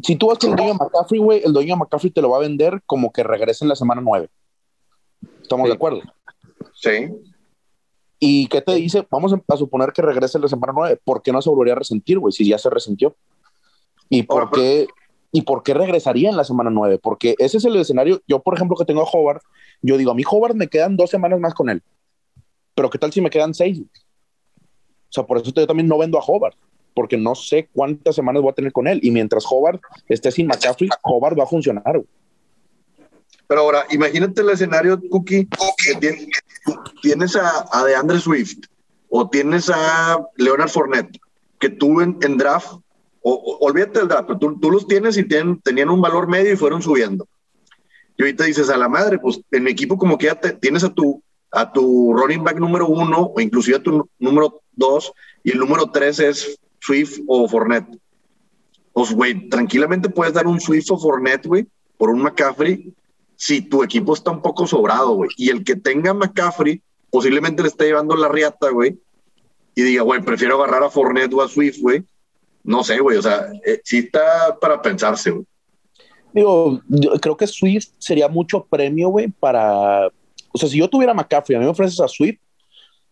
[0.03, 2.29] si tú vas con el dueño de McCaffrey, güey, el dueño de McCaffrey te lo
[2.29, 4.29] va a vender como que regrese en la semana 9.
[5.41, 5.69] ¿Estamos Sí.
[5.69, 6.01] de acuerdo?
[6.73, 6.91] Sí.
[8.19, 9.07] ¿Y qué te dice?
[9.09, 10.99] Vamos a suponer que regrese en la semana 9.
[11.03, 12.31] ¿Por qué no se volvería a resentir, güey?
[12.33, 13.15] Si ya se resintió.
[14.09, 14.87] ¿Y por, Ahora, pero- qué,
[15.31, 16.97] ¿Y por qué regresaría en la semana 9?
[16.97, 18.19] Porque ese es el escenario.
[18.27, 19.43] Yo, por ejemplo, que tengo a Hobart,
[19.81, 21.83] yo digo, a mí Hobart me quedan dos semanas más con él.
[22.73, 23.79] Pero ¿qué tal si me quedan seis?
[23.79, 26.57] O sea, por eso yo también no vendo a Hobart,
[26.93, 28.99] porque no sé cuántas semanas voy a tener con él.
[29.03, 32.01] Y mientras Hobart esté sin McCaffrey, Hobart va a funcionar.
[33.47, 35.47] Pero ahora, imagínate el escenario, Cookie,
[35.83, 36.29] que tien-
[37.01, 38.59] tienes a, a DeAndre Swift
[39.09, 41.17] o tienes a Leonard Fournette,
[41.59, 42.73] que tú en, en draft,
[43.21, 46.53] o, o- olvídate del draft, pero tú, tú los tienes y tenían un valor medio
[46.53, 47.27] y fueron subiendo.
[48.17, 50.83] Y ahorita dices a la madre, pues en mi equipo como que ya te- tienes
[50.83, 55.11] a tu, a tu running back número uno o inclusive a tu número dos
[55.43, 57.97] y el número tres es Swift o Fournette.
[58.93, 62.93] Pues, güey, tranquilamente puedes dar un Swift o Fournette, güey, por un McCaffrey
[63.39, 65.29] si tu equipo está un poco sobrado, güey.
[65.37, 68.99] Y el que tenga McCaffrey posiblemente le esté llevando la riata, güey.
[69.75, 72.03] Y diga, güey, prefiero agarrar a Fournette o a Swift, güey.
[72.65, 73.17] No sé, güey.
[73.17, 75.45] O sea, eh, sí está para pensarse, güey.
[76.33, 76.81] Digo,
[77.21, 80.07] creo que Swift sería mucho premio, güey, para.
[80.51, 82.39] O sea, si yo tuviera McCaffrey, a mí me ofreces a Swift,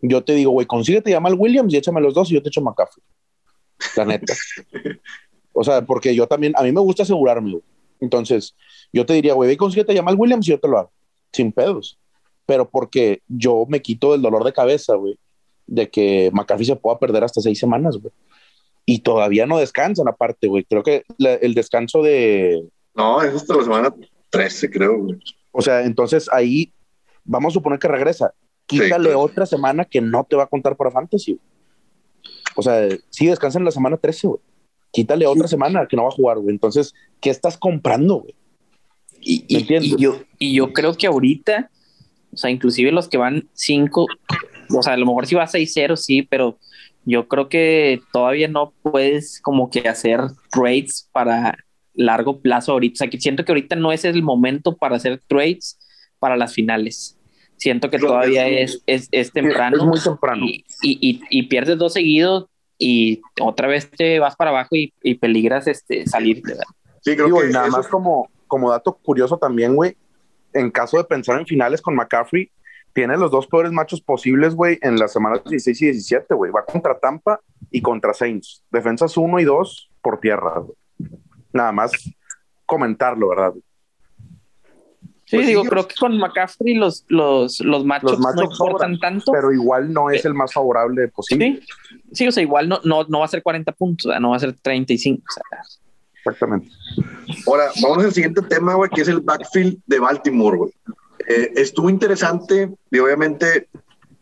[0.01, 2.49] yo te digo, güey, consíguete a Jamal Williams y échame los dos y yo te
[2.49, 3.03] echo McCaffrey.
[3.95, 4.33] La neta.
[5.53, 7.63] o sea, porque yo también, a mí me gusta asegurarme, güey.
[7.99, 8.55] Entonces,
[8.93, 10.91] yo te diría, güey, ve y consíguete a Jamal Williams y yo te lo hago,
[11.31, 11.97] sin pedos.
[12.45, 15.17] Pero porque yo me quito el dolor de cabeza, güey,
[15.65, 18.13] de que McCaffrey se pueda perder hasta seis semanas, güey.
[18.85, 20.63] Y todavía no descansan, aparte, güey.
[20.63, 22.63] Creo que la- el descanso de,
[22.95, 23.93] No, es hasta la semana
[24.29, 25.19] 13, creo, güey.
[25.51, 26.71] O sea, entonces ahí
[27.25, 28.33] vamos a suponer que regresa.
[28.65, 29.21] Quítale claro.
[29.21, 31.33] otra semana que no te va a contar para Fantasy.
[31.33, 31.41] güey.
[32.57, 34.39] O sea, sí descansa en la semana 13, güey.
[34.91, 36.49] Quítale otra semana que no va a jugar, güey.
[36.49, 38.33] Entonces, ¿qué estás comprando, güey?
[39.21, 39.91] Y, ¿Me y- entiendes?
[39.91, 41.69] y yo, y yo creo que ahorita,
[42.33, 44.07] o sea, inclusive los que van 5,
[44.75, 46.57] o sea, a lo mejor si va 6-0, sí, pero
[47.05, 51.57] yo creo que todavía no puedes como que hacer trades para
[51.93, 52.93] largo plazo ahorita.
[52.93, 55.77] O sea, que siento que ahorita no es el momento para hacer trades
[56.19, 57.16] para las finales.
[57.57, 60.45] Siento que todavía es, es, es temprano Es muy temprano.
[60.45, 62.45] y, y, y, y pierdes dos seguidos
[62.77, 66.41] y otra vez te vas para abajo y, y peligras este, salir.
[66.43, 66.63] ¿verdad?
[67.01, 69.95] Sí, creo Digo, que y nada más como, como dato curioso también, güey.
[70.53, 72.51] En caso de pensar en finales con McCaffrey,
[72.93, 76.51] tiene los dos peores machos posibles, güey, en las semanas 16 y 17, güey.
[76.51, 77.39] Va contra Tampa
[77.71, 78.63] y contra Saints.
[78.71, 80.75] Defensas 1 y 2 por tierra, güey.
[81.53, 81.91] Nada más
[82.65, 83.53] comentarlo, ¿verdad?
[85.27, 88.55] Sí, Pues digo, yo- creo que con McCaffrey los, los, los matchups Los no importan
[88.55, 89.31] sobran, tanto.
[89.33, 91.59] Pero igual no es el más favorable posible.
[91.61, 94.21] sí, sí, o sea, igual no, no, no va a ser 40 puntos, o sea,
[94.21, 95.21] no va a ser 35.
[95.27, 95.43] O sea,
[96.19, 96.69] Exactamente.
[97.45, 100.71] Ahora, vamos al siguiente tema, güey, que es el backfield de Baltimore, güey.
[101.27, 103.67] Eh, estuvo interesante y obviamente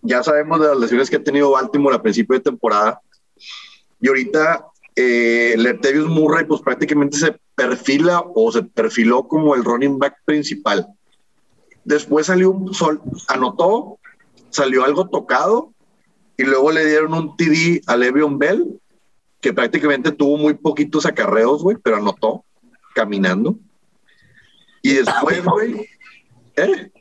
[0.02, 3.00] ya sabemos de las lesiones que ha tenido Baltimore a principio de temporada.
[4.02, 4.66] Y ahorita
[4.96, 10.88] eh, Latavius Murray pues prácticamente se perfila o se perfiló como el running back principal.
[11.86, 14.00] Después salió un sol, anotó,
[14.50, 15.72] salió algo tocado
[16.36, 18.80] y luego le dieron un TD a Le'Veon Bell
[19.40, 22.44] que prácticamente tuvo muy poquitos acarreos, güey, pero anotó
[22.96, 23.56] caminando.
[24.82, 25.88] Y después, güey,
[26.56, 26.92] ¿eh?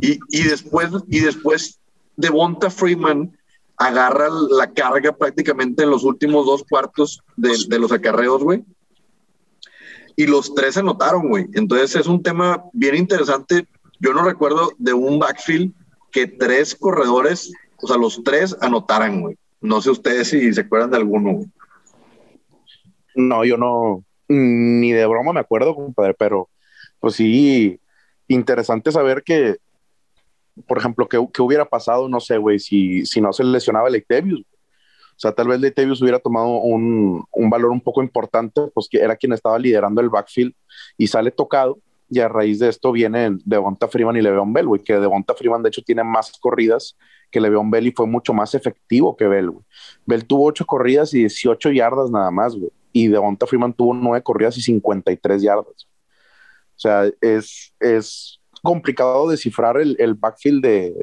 [0.00, 1.78] Y, y después, y después
[2.16, 3.36] Devonta Freeman
[3.76, 8.64] agarra la carga prácticamente en los últimos dos cuartos de, de los acarreos, güey.
[10.16, 11.46] Y los tres anotaron, güey.
[11.54, 13.66] Entonces es un tema bien interesante.
[14.00, 15.72] Yo no recuerdo de un backfield
[16.10, 19.36] que tres corredores, o sea, los tres anotaran, güey.
[19.60, 21.46] No sé ustedes si se acuerdan de alguno, güey.
[23.14, 26.48] No, yo no, ni de broma me acuerdo, compadre, pero
[27.00, 27.80] pues sí,
[28.28, 29.58] interesante saber que
[30.66, 34.44] por ejemplo, ¿qué, hubiera pasado, no sé, güey, si, si no se lesionaba el Ectevius?
[35.18, 39.16] O sea, tal vez Leitevius hubiera tomado un, un, valor un poco importante, pues era
[39.16, 40.54] quien estaba liderando el backfield
[40.96, 41.80] y sale tocado.
[42.08, 45.64] Y a raíz de esto vienen Devonta Freeman y Le'Veon Bell, güey, que Devonta Freeman
[45.64, 46.96] de hecho tiene más corridas
[47.32, 49.50] que Le'Veon Bell y fue mucho más efectivo que Bell.
[50.06, 52.70] Bell tuvo ocho corridas y 18 yardas nada más, güey.
[52.92, 55.66] Y Devonta Freeman tuvo nueve corridas y 53 yardas.
[55.66, 60.94] O sea, es, es complicado descifrar el, el backfield de,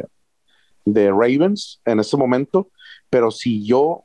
[0.86, 2.70] de Ravens en este momento,
[3.10, 4.04] pero si yo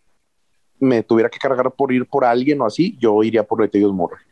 [0.78, 4.24] me tuviera que cargar por ir por alguien o así, yo iría por Latavius Murray.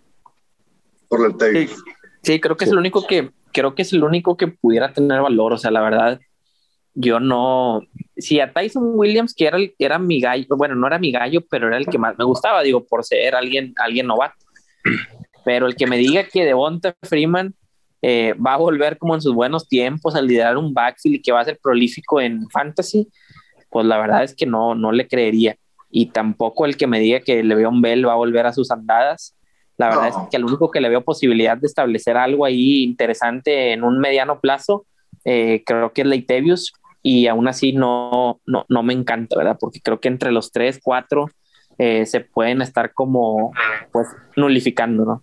[1.09, 1.70] Por Latavius.
[1.70, 1.76] Sí,
[2.22, 2.70] sí, creo que sí.
[2.70, 5.70] es el único que creo que es el único que pudiera tener valor, o sea,
[5.70, 6.20] la verdad
[6.94, 7.83] yo no
[8.16, 11.44] si a Tyson Williams que era el, era mi gallo, bueno, no era mi gallo,
[11.48, 14.44] pero era el que más me gustaba, digo, por ser alguien alguien novato.
[15.44, 17.54] Pero el que me diga que Devonta Freeman
[18.02, 21.33] eh, va a volver como en sus buenos tiempos a liderar un backfield y que
[21.33, 23.09] va a ser prolífico en fantasy,
[23.70, 25.57] pues la verdad es que no, no le creería
[25.90, 29.35] y tampoco el que me diga que un Bell va a volver a sus andadas.
[29.76, 33.72] La verdad es que el único que le veo posibilidad de establecer algo ahí interesante
[33.72, 34.87] en un mediano plazo,
[35.24, 39.57] eh, creo que es Leitevius, y aún así no, no, no, me encanta, ¿verdad?
[39.59, 41.31] Porque creo que entre los tres, cuatro,
[41.78, 43.52] eh, se pueden estar como,
[43.92, 45.22] pues, nulificando, ¿no?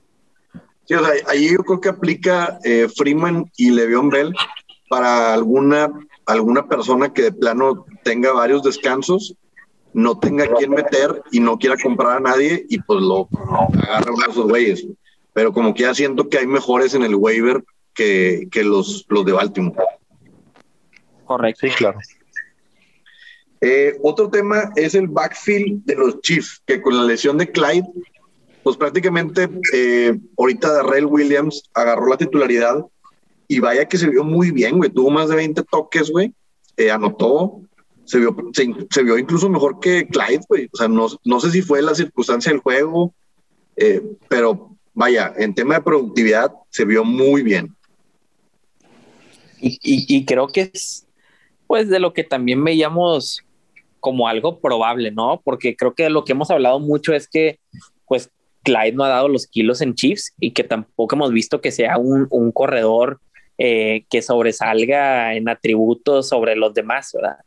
[0.86, 4.34] Sí, o sea, ahí yo creo que aplica eh, Freeman y Le'Veon Bell
[4.90, 5.90] para alguna,
[6.26, 9.36] alguna persona que de plano tenga varios descansos
[9.96, 13.30] no tenga quien meter y no quiera comprar a nadie y pues lo,
[13.88, 14.86] agarra uno de esos güeyes.
[15.32, 19.26] Pero como que ya siento que hay mejores en el waiver que, que los, los
[19.26, 19.78] de Baltimore.
[21.24, 21.62] Correcto.
[21.62, 21.98] Sí, claro.
[23.62, 27.88] Eh, otro tema es el backfield de los Chiefs, que con la lesión de Clyde,
[28.64, 32.86] pues prácticamente eh, ahorita Darrell Williams agarró la titularidad
[33.48, 34.90] y vaya que se vio muy bien, güey.
[34.90, 36.34] Tuvo más de 20 toques, güey.
[36.78, 37.62] Eh, anotó,
[38.06, 40.70] se vio, se, vio incluso mejor que Clyde, güey.
[40.72, 43.14] O sea, no, no, sé si fue la circunstancia del juego,
[43.76, 47.76] eh, pero vaya, en tema de productividad se vio muy bien.
[49.60, 51.08] Y, y, creo que es,
[51.66, 53.42] pues, de lo que también veíamos
[54.00, 55.42] como algo probable, ¿no?
[55.44, 57.60] Porque creo que lo que hemos hablado mucho es que,
[58.08, 58.30] pues,
[58.64, 61.98] Clyde no ha dado los kilos en Chiefs y que tampoco hemos visto que sea
[61.98, 63.20] un, un corredor
[63.58, 67.38] eh, que sobresalga en atributos sobre los demás, ¿verdad?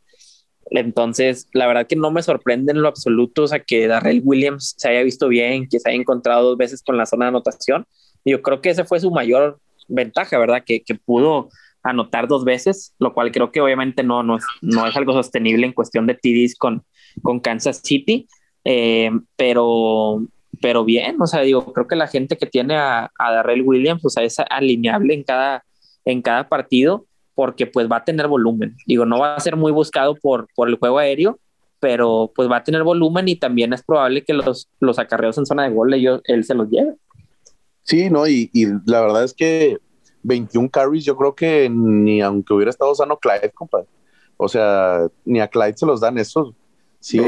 [0.71, 4.75] Entonces, la verdad que no me sorprende en lo absoluto, o sea, que Darrell Williams
[4.77, 7.87] se haya visto bien, que se haya encontrado dos veces con la zona de anotación.
[8.25, 10.63] Yo creo que esa fue su mayor ventaja, ¿verdad?
[10.65, 11.49] Que, que pudo
[11.83, 15.67] anotar dos veces, lo cual creo que obviamente no, no, es, no es algo sostenible
[15.67, 16.85] en cuestión de TDs con,
[17.23, 18.29] con Kansas City,
[18.65, 20.23] eh, pero,
[20.61, 24.05] pero bien, o sea, digo, creo que la gente que tiene a, a Darrell Williams,
[24.05, 25.65] o sea, es alineable en cada,
[26.09, 28.77] en cada partido porque pues va a tener volumen.
[28.87, 31.39] Digo, no va a ser muy buscado por, por el juego aéreo,
[31.79, 35.47] pero pues va a tener volumen y también es probable que los, los acarreos en
[35.47, 36.95] zona de gol ellos, él se los lleve.
[37.83, 39.79] Sí, no, y, y, la verdad es que
[40.23, 43.87] 21 carries, yo creo que ni aunque hubiera estado sano Clyde, compadre.
[44.39, 46.55] O sea, ni a Clyde se los dan esos.
[47.01, 47.21] Sí,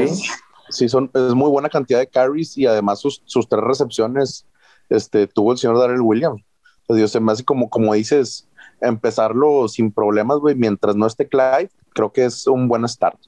[0.69, 4.45] sí son, es muy buena cantidad de carries y además sus, sus tres recepciones
[4.89, 6.41] este, tuvo el señor Darrell Williams.
[6.87, 8.49] Pues Dios, se me hace como, como dices,
[8.81, 13.19] empezarlo sin problemas, güey, mientras no esté Clyde, creo que es un buen start.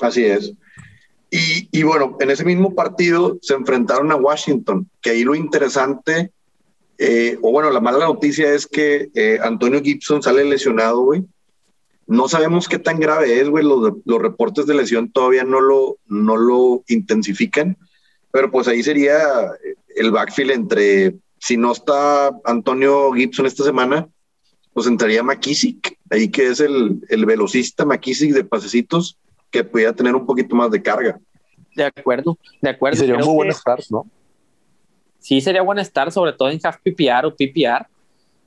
[0.00, 0.52] Así es.
[1.30, 6.30] Y, y, bueno, en ese mismo partido se enfrentaron a Washington, que ahí lo interesante,
[6.98, 11.24] eh, o bueno, la mala noticia es que eh, Antonio Gibson sale lesionado, güey.
[12.06, 13.64] No sabemos qué tan grave es, güey.
[13.64, 17.76] Los, los, reportes de lesión todavía no lo, no lo intensifican,
[18.30, 19.18] pero pues ahí sería
[19.96, 24.08] el backfield entre, si no está Antonio Gibson esta semana,
[24.76, 29.16] pues entraría McKissick, ahí que es el, el velocista McKissick de pasecitos,
[29.50, 31.18] que pudiera tener un poquito más de carga.
[31.74, 32.96] De acuerdo, de acuerdo.
[32.96, 34.04] Y sería muy buen start, ¿no?
[35.18, 37.86] Sí, sería buen start, sobre todo en half PPR o PPR.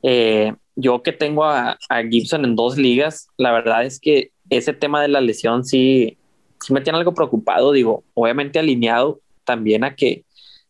[0.03, 4.73] Eh, yo que tengo a, a, Gibson en dos ligas, la verdad es que ese
[4.73, 6.15] tema de la lesión sí,
[6.62, 7.71] sí me tiene algo preocupado.
[7.71, 10.25] Digo, obviamente alineado también a que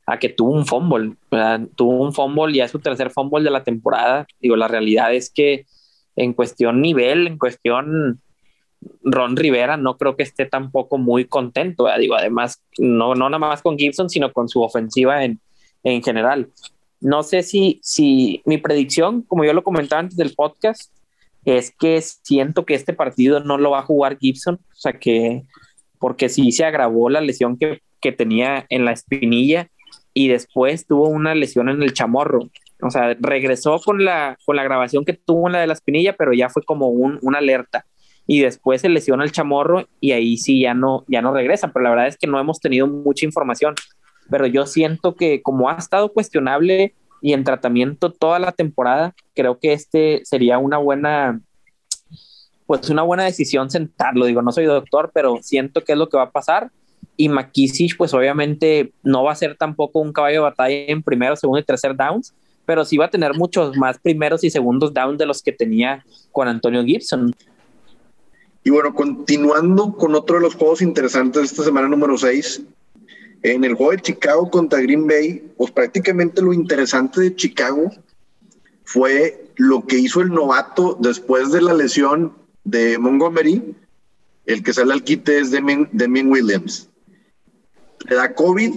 [0.09, 1.13] a que tuvo un fumble,
[1.75, 4.25] tuvo un fumble, ya es su tercer fumble de la temporada.
[4.41, 5.67] Digo, la realidad es que
[6.15, 8.19] en cuestión nivel, en cuestión
[9.03, 11.87] Ron Rivera, no creo que esté tampoco muy contento.
[11.99, 15.39] Digo, además, no, no nada más con Gibson, sino con su ofensiva en,
[15.83, 16.49] en general.
[16.99, 20.91] No sé si, si mi predicción, como yo lo comentaba antes del podcast,
[21.45, 25.43] es que siento que este partido no lo va a jugar Gibson, o sea que
[25.99, 29.69] porque sí se agravó la lesión que, que tenía en la espinilla
[30.13, 32.49] y después tuvo una lesión en el chamorro.
[32.81, 36.15] O sea, regresó con la, con la grabación que tuvo en la de la espinilla,
[36.17, 37.85] pero ya fue como un, una alerta.
[38.25, 41.71] Y después se lesiona el chamorro y ahí sí ya no, ya no regresa.
[41.73, 43.75] Pero la verdad es que no hemos tenido mucha información.
[44.29, 49.59] Pero yo siento que como ha estado cuestionable y en tratamiento toda la temporada, creo
[49.59, 51.41] que este sería una buena,
[52.67, 54.25] pues una buena decisión sentarlo.
[54.25, 56.71] Digo, no soy doctor, pero siento que es lo que va a pasar
[57.19, 61.35] y McKissick, pues obviamente no va a ser tampoco un caballo de batalla en primero,
[61.35, 62.33] segundo y tercer downs,
[62.65, 66.05] pero sí va a tener muchos más primeros y segundos downs de los que tenía
[66.31, 67.35] con Antonio Gibson.
[68.63, 72.61] Y bueno, continuando con otro de los juegos interesantes de esta semana número 6,
[73.43, 77.91] en el juego de Chicago contra Green Bay, pues prácticamente lo interesante de Chicago
[78.85, 82.31] fue lo que hizo el novato después de la lesión
[82.63, 83.75] de Montgomery,
[84.45, 86.88] el que sale al quite es Demian Williams
[88.07, 88.73] le da COVID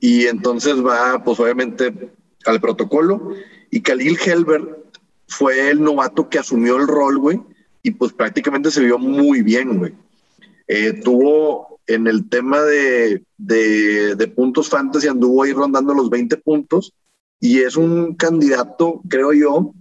[0.00, 2.12] y entonces va, pues obviamente,
[2.44, 3.30] al protocolo.
[3.70, 4.84] Y Khalil Helbert
[5.26, 7.40] fue el novato que asumió el rol, güey,
[7.82, 9.94] y pues prácticamente se vio muy bien, güey.
[10.66, 16.36] Eh, tuvo en el tema de, de, de, puntos fantasy, anduvo ahí rondando los 20
[16.38, 16.94] puntos
[17.40, 19.74] y es un candidato, creo yo,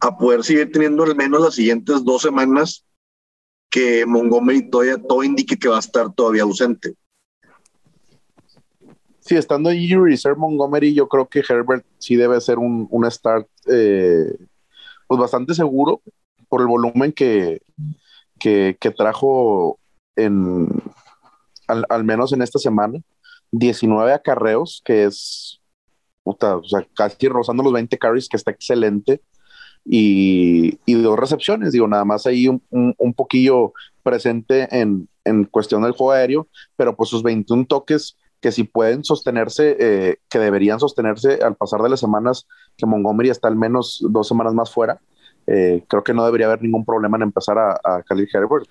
[0.00, 2.84] a poder seguir teniendo al menos las siguientes dos semanas
[3.70, 6.94] que Montgomery todavía todo indique que va a estar todavía ausente.
[9.24, 13.46] Sí, estando allí Reserve Montgomery, yo creo que Herbert sí debe ser un, un start
[13.70, 14.36] eh,
[15.06, 16.02] pues bastante seguro
[16.48, 17.62] por el volumen que,
[18.40, 19.78] que, trajo
[20.16, 20.66] en,
[21.68, 22.98] al, menos en esta semana.
[23.52, 25.60] 19 acarreos, que es
[26.24, 29.22] puta, o sea, casi rozando los 20 carries, que está excelente.
[29.84, 35.44] Y, y dos recepciones, digo, nada más ahí un, un, un poquillo presente en, en,
[35.44, 40.40] cuestión del juego aéreo, pero pues sus 21 toques que si pueden sostenerse, eh, que
[40.40, 44.70] deberían sostenerse al pasar de las semanas, que Montgomery está al menos dos semanas más
[44.70, 45.00] fuera,
[45.46, 48.68] eh, creo que no debería haber ningún problema en empezar a, a Herbert.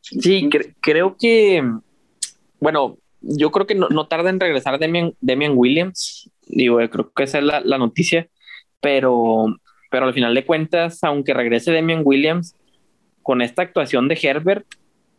[0.00, 0.50] Sí,
[0.80, 1.62] creo que,
[2.58, 7.38] bueno, yo creo que no, tarda en regresar Demian, Demian Williams, digo, creo que esa
[7.38, 8.28] es la, la, noticia,
[8.80, 9.46] pero,
[9.88, 12.56] pero al final de cuentas, aunque regrese Demian Williams,
[13.22, 14.66] con esta actuación de Herbert,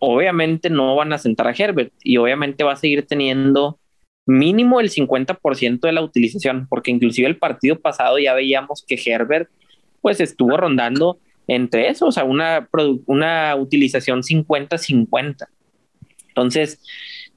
[0.06, 3.80] obviamente no van a sentar a Herbert y obviamente va a seguir teniendo
[4.26, 9.49] mínimo el 50% de la utilización, porque inclusive el partido pasado ya veíamos que Herbert
[10.01, 12.68] pues estuvo rondando entre eso, o sea, una,
[13.06, 15.47] una utilización 50-50.
[16.28, 16.82] Entonces,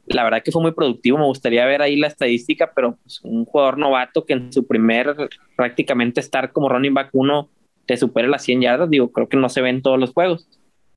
[0.07, 3.45] la verdad que fue muy productivo, me gustaría ver ahí la estadística, pero pues, un
[3.45, 5.15] jugador novato que en su primer
[5.57, 7.49] prácticamente estar como running back uno
[7.87, 10.49] te supere las 100 yardas, digo, creo que no se ve en todos los juegos.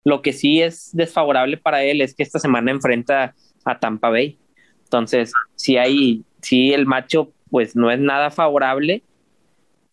[0.04, 3.36] Lo que sí es desfavorable para él es que esta semana enfrenta
[3.66, 4.38] a Tampa Bay.
[4.84, 9.04] Entonces, si hay, si el macho pues no es nada favorable,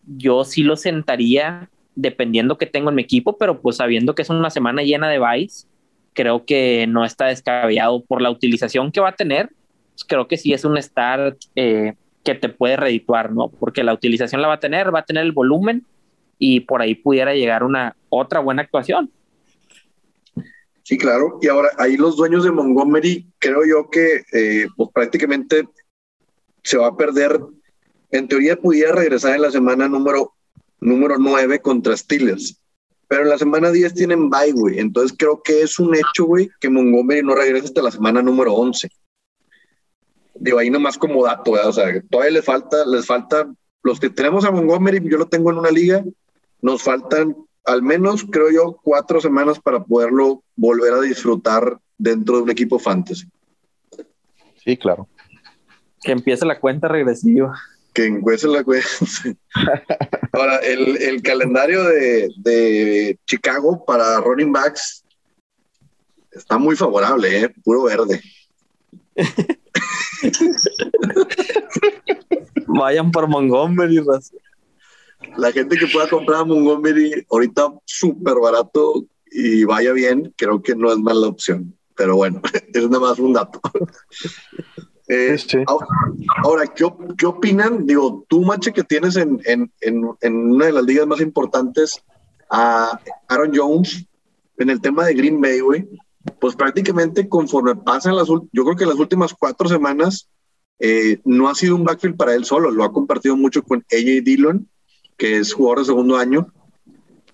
[0.07, 4.31] yo sí lo sentaría dependiendo que tengo en mi equipo, pero pues sabiendo que es
[4.31, 5.67] una semana llena de buys,
[6.13, 9.51] creo que no está descabellado por la utilización que va a tener.
[9.95, 13.49] Pues, creo que sí es un start eh, que te puede redituar, ¿no?
[13.49, 15.85] Porque la utilización la va a tener, va a tener el volumen
[16.39, 19.11] y por ahí pudiera llegar una otra buena actuación.
[20.87, 21.41] Sí, claro.
[21.43, 25.68] Y ahora ahí los dueños de Montgomery, creo yo que eh, pues prácticamente
[26.62, 27.41] se va a perder.
[28.12, 30.34] En teoría pudiera regresar en la semana número,
[30.78, 32.62] número 9 contra Steelers.
[33.09, 34.78] Pero en la semana 10 tienen bye, güey.
[34.78, 38.55] Entonces creo que es un hecho, güey, que Montgomery no regrese hasta la semana número
[38.55, 38.89] 11.
[40.37, 44.45] Digo, ahí nomás como dato, O sea, todavía les falta, les falta, los que tenemos
[44.45, 46.05] a Montgomery, yo lo tengo en una liga,
[46.62, 47.37] nos faltan
[47.67, 52.79] al menos, creo yo, cuatro semanas para poderlo volver a disfrutar dentro de un equipo
[52.79, 53.27] fantasy.
[54.64, 55.09] Sí, claro.
[56.01, 57.61] Que empiece la cuenta regresiva.
[57.93, 58.87] Que empiece la cuenta.
[60.33, 65.05] Ahora, el, calendario de, Chicago para running backs
[66.31, 67.49] está muy favorable, ¿eh?
[67.64, 68.21] puro verde.
[72.67, 73.99] Vayan por Montgomery,
[75.39, 80.74] la gente que pueda comprar a Montgomery ahorita súper barato y vaya bien, creo que
[80.74, 81.76] no es mala opción.
[81.95, 82.41] Pero bueno,
[82.72, 83.61] es nada más un dato.
[85.09, 85.37] Eh,
[86.43, 86.84] ahora, ¿qué,
[87.16, 87.87] ¿qué, opinan?
[87.87, 92.03] Digo, tú, Mache, que tienes en, en, en, una de las ligas más importantes
[92.51, 94.05] a Aaron Jones
[94.59, 95.89] en el tema de Green Bay, güey,
[96.41, 100.28] pues prácticamente conforme pasan las, yo creo que las últimas cuatro semanas,
[100.80, 104.24] eh, no ha sido un backfield para él solo, lo ha compartido mucho con AJ
[104.24, 104.68] Dillon
[105.17, 106.53] que es jugador de segundo año.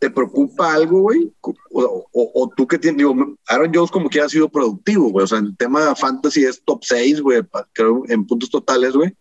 [0.03, 1.33] ¿te preocupa algo, güey?
[1.71, 3.15] O, tú que tienes, digo,
[3.47, 5.23] Aaron Jones como que ha sido productivo, güey.
[5.23, 7.41] O sea, el tema fantasy es top 6, güey,
[7.73, 9.13] creo en puntos totales, güey.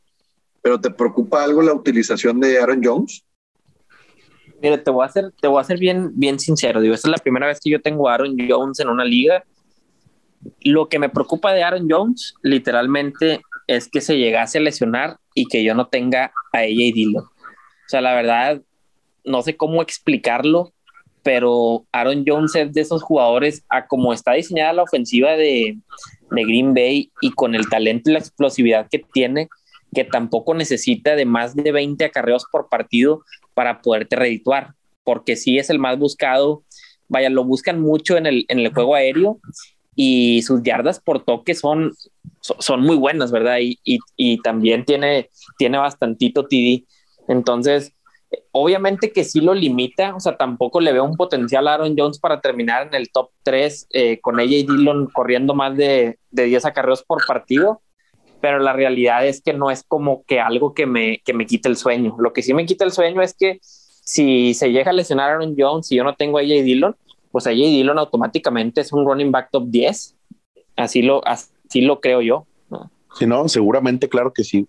[0.60, 3.24] Pero ¿te preocupa algo la utilización de Aaron Jones?
[4.60, 6.82] Mira, te voy a hacer, te voy a hacer bien, bien sincero.
[6.82, 9.44] Digo, esta es la primera vez que yo tengo Aaron Jones en una liga.
[10.62, 15.46] Lo que me preocupa de Aaron Jones, literalmente, es que se llegase a lesionar y
[15.46, 17.26] que yo no tenga a AJ Dillon.
[17.92, 18.62] Sea, la verdad,
[19.26, 20.72] no sé cómo explicarlo,
[21.24, 25.78] pero Aaron Jones es de esos jugadores a como está diseñada la ofensiva de,
[26.32, 29.50] de Green Bay y con el talento y la explosividad que tiene,
[29.94, 33.24] que tampoco necesita de más de 20 acarreos por partido
[33.54, 34.74] para poderte redituar,
[35.04, 36.64] porque sí es el más buscado.
[37.10, 39.42] Vaya, lo buscan mucho en el, en el juego aéreo
[39.98, 41.92] y sus yardas por toque son,
[42.78, 43.58] muy buenas, ¿verdad?
[43.60, 46.86] Y, y, y también tiene, tiene bastantito TD.
[47.32, 47.94] Entonces,
[48.52, 52.20] obviamente que sí lo limita, o sea, tampoco le veo un potencial a Aaron Jones
[52.20, 56.66] para terminar en el top 3 eh, con AJ Dillon corriendo más de, de 10
[56.66, 57.82] acarreos por partido,
[58.42, 61.70] pero la realidad es que no es como que algo que me, que me quite
[61.70, 62.18] el sueño.
[62.20, 65.34] Lo que sí me quita el sueño es que si se llega a lesionar a
[65.36, 66.98] Aaron Jones y yo no tengo a AJ Dillon,
[67.32, 70.18] pues AJ Dillon automáticamente es un running back top 10.
[70.76, 72.46] Así lo, así lo creo yo.
[73.18, 74.68] Sí, no, seguramente, claro que sí.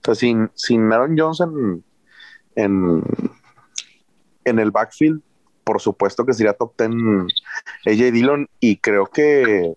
[0.00, 1.40] O sea, sin, sin Aaron Jones
[2.56, 3.02] en,
[4.44, 5.22] en, el backfield,
[5.64, 6.90] por supuesto que sería top 10
[7.86, 9.74] AJ Dillon y creo que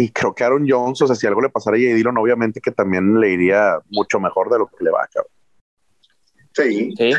[0.00, 2.60] y creo que Aaron Jones, o sea, si algo le pasara a AJ Dillon, obviamente
[2.60, 5.32] que también le iría mucho mejor de lo que le va a cabrón.
[6.54, 6.94] Sí.
[6.96, 7.12] sí.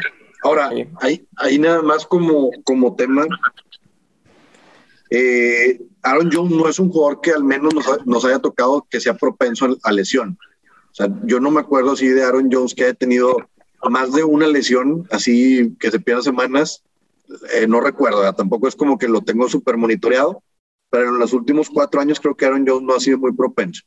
[0.44, 0.70] Ahora,
[1.02, 3.26] Hay, nada más como, como tema.
[5.10, 7.74] Eh, Aaron Jones no es un jugador que al menos
[8.06, 10.38] nos, haya tocado que sea propenso a, lesión.
[10.92, 13.38] O sea, yo no me acuerdo así de Aaron Jones que haya tenido
[13.90, 16.84] más de una lesión, así que se pierda semanas.
[17.54, 20.42] Eh, no recuerdo, tampoco es como que lo tengo súper monitoreado,
[20.90, 23.84] pero en los últimos cuatro años creo que Aaron Jones no ha sido muy propenso.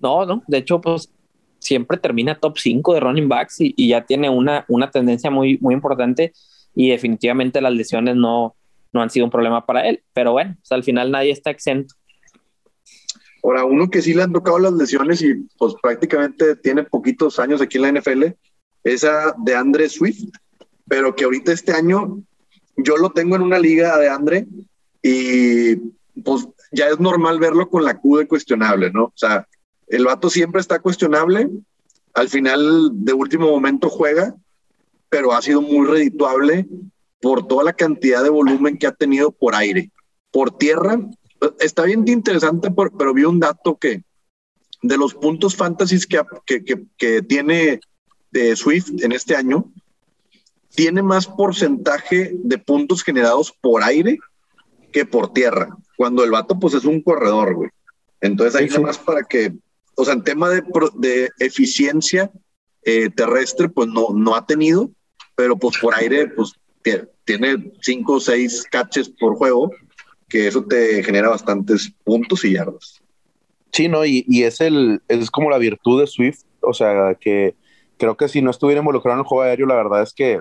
[0.00, 1.10] No, no, de hecho, pues
[1.58, 5.74] siempre termina top 5 de running backs y, ya tiene una, una tendencia muy, muy
[5.74, 6.32] importante
[6.74, 8.54] y definitivamente las lesiones no,
[8.92, 11.94] no han sido un problema para él, pero bueno, pues, al final nadie está exento.
[13.42, 17.60] Ahora, uno que sí le han tocado las lesiones y pues prácticamente tiene poquitos años
[17.60, 18.24] aquí en la NFL,
[18.84, 20.30] esa de Andre Swift,
[20.86, 22.22] pero que ahorita este año
[22.76, 24.46] yo lo tengo en una liga de Andre
[25.02, 25.76] y
[26.22, 29.04] pues ya es normal verlo con la Q de cuestionable, ¿no?
[29.04, 29.46] O sea,
[29.86, 31.48] el vato siempre está cuestionable,
[32.14, 34.34] al final de último momento juega,
[35.08, 36.66] pero ha sido muy redituable
[37.20, 39.90] por toda la cantidad de volumen que ha tenido por aire.
[40.30, 41.00] Por tierra,
[41.60, 44.02] está bien interesante, pero vi un dato que
[44.82, 47.80] de los puntos fantasy que, que, que, tiene
[48.30, 49.70] de Swift en este año,
[50.74, 54.18] tiene más porcentaje de puntos generados por aire
[54.92, 57.70] que por tierra, cuando el vato pues es un corredor, güey.
[58.20, 59.52] Entonces ahí nada más para que,
[59.96, 60.62] o sea, en tema de,
[60.96, 62.30] de eficiencia
[62.84, 64.90] eh, terrestre, pues no, no ha tenido,
[65.34, 66.52] pero pues por aire, pues
[67.24, 69.70] tiene cinco o seis catches por juego,
[70.28, 73.02] que eso te genera bastantes puntos y yardas.
[73.72, 77.54] Sí, no, y, y es el, es como la virtud de Swift, o sea, que
[77.98, 80.40] creo que si no estuviera involucrado en el juego aéreo, la verdad es que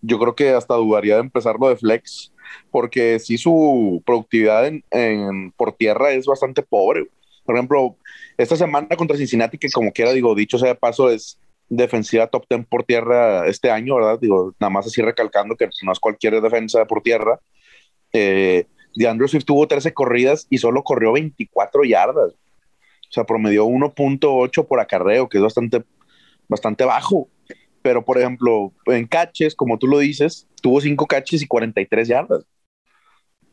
[0.00, 2.32] yo creo que hasta dudaría de empezarlo de flex
[2.70, 7.06] porque sí su productividad en, por tierra es bastante pobre.
[7.44, 7.96] Por ejemplo,
[8.36, 12.44] esta semana contra Cincinnati, que como quiera, digo, dicho sea de paso, es defensiva top
[12.48, 14.18] 10 por tierra este año, ¿verdad?
[14.20, 17.40] Digo, nada más así recalcando que no es cualquier defensa por tierra.
[18.12, 22.32] Eh, DeAndre Swift tuvo 13 corridas y solo corrió 24 yardas.
[22.32, 25.82] O sea, promedió 1.8 por acarreo, que es bastante,
[26.52, 27.28] bastante bajo.
[27.82, 32.44] Pero, por ejemplo, en catches, como tú lo dices, tuvo 5 catches y 43 yardas.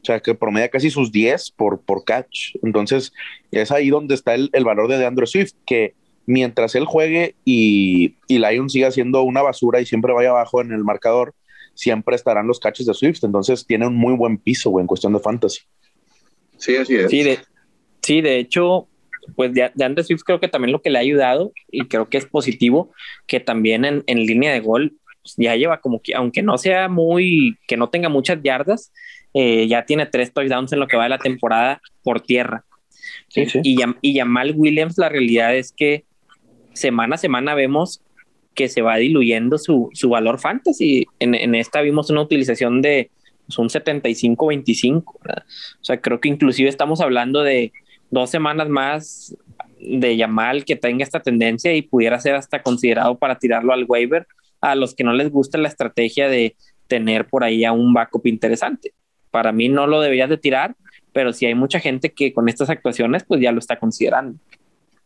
[0.01, 2.55] O sea, que promedia casi sus 10 por, por catch.
[2.61, 3.11] Entonces,
[3.51, 5.95] es ahí donde está el, el valor de DeAndre Swift, que
[6.27, 10.71] mientras él juegue y, y Lion siga siendo una basura y siempre vaya abajo en
[10.71, 11.33] el marcador,
[11.73, 13.23] siempre estarán los catches de Swift.
[13.23, 15.61] Entonces, tiene un muy buen piso, güey, en cuestión de fantasy.
[16.57, 17.09] Sí, así es.
[17.09, 17.39] Sí, de,
[18.03, 18.88] sí, de hecho,
[19.35, 22.17] pues de, de Swift creo que también lo que le ha ayudado y creo que
[22.17, 22.91] es positivo,
[23.27, 26.87] que también en, en línea de gol pues, ya lleva como que, aunque no sea
[26.89, 28.91] muy, que no tenga muchas yardas,
[29.33, 32.65] eh, ya tiene tres touchdowns en lo que va de la temporada por tierra.
[33.27, 33.59] Sí, sí.
[33.63, 36.05] Y, y Jamal Williams, la realidad es que
[36.73, 38.01] semana a semana vemos
[38.55, 41.05] que se va diluyendo su, su valor fantasy.
[41.19, 43.11] En, en, esta vimos una utilización de
[43.45, 45.03] pues, un 75-25.
[45.05, 45.13] O
[45.81, 47.71] sea, creo que inclusive estamos hablando de
[48.11, 49.35] dos semanas más
[49.79, 54.27] de Yamal que tenga esta tendencia y pudiera ser hasta considerado para tirarlo al waiver
[54.61, 56.55] a los que no les gusta la estrategia de,
[56.89, 58.93] tener por ahí a un backup interesante.
[59.31, 60.75] Para mí no lo deberías de tirar,
[61.13, 64.37] pero sí hay mucha gente que con estas actuaciones pues ya lo está considerando.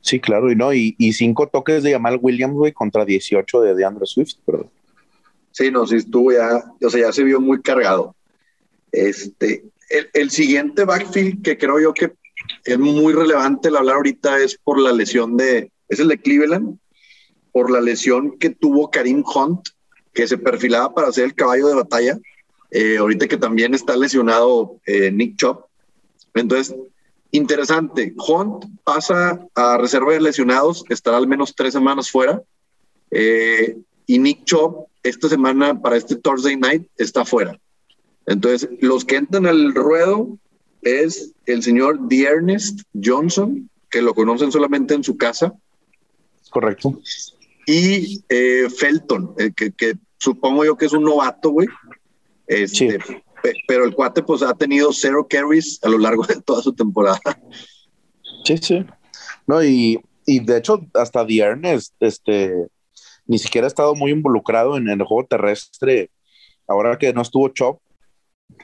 [0.01, 4.05] Sí, claro, y no, y, cinco toques de Jamal Williams, güey, contra 18 de DeAndre
[4.05, 4.69] Swift, perdón.
[5.51, 8.15] Sí, no, sí estuvo ya, o sea, ya se vio muy cargado.
[8.91, 9.63] Este,
[10.13, 12.11] el, siguiente backfield que creo yo que
[12.65, 16.77] es muy relevante el hablar ahorita es por la lesión de, es el de Cleveland,
[17.51, 19.69] por la lesión que tuvo Karim Hunt,
[20.13, 22.19] que se perfilaba para ser el caballo de batalla,
[22.71, 25.65] eh, ahorita que también está lesionado eh, Nick Chop.
[26.33, 26.75] Entonces,
[27.31, 32.41] interesante, Hunt pasa a reserva de lesionados, estará al menos tres semanas fuera,
[33.11, 33.77] eh,
[34.07, 37.59] y Nick Chop esta semana para este Thursday night está fuera.
[38.25, 40.39] Entonces, los que entran al ruedo
[40.83, 45.53] es el señor Ernest Johnson, que lo conocen solamente en su casa.
[46.49, 46.99] Correcto.
[47.65, 51.67] Y eh, Felton, que, supongo yo que es un novato, güey.
[52.47, 52.99] Este,
[53.67, 57.19] pero el cuate pues ha tenido cero carries a lo largo de toda su temporada.
[58.43, 58.85] Sí, sí.
[59.47, 62.67] No, y, y de hecho, hasta Ernest, este,
[63.25, 66.11] ni siquiera ha estado muy involucrado en, el juego terrestre.
[66.67, 67.79] Ahora que no estuvo Chop,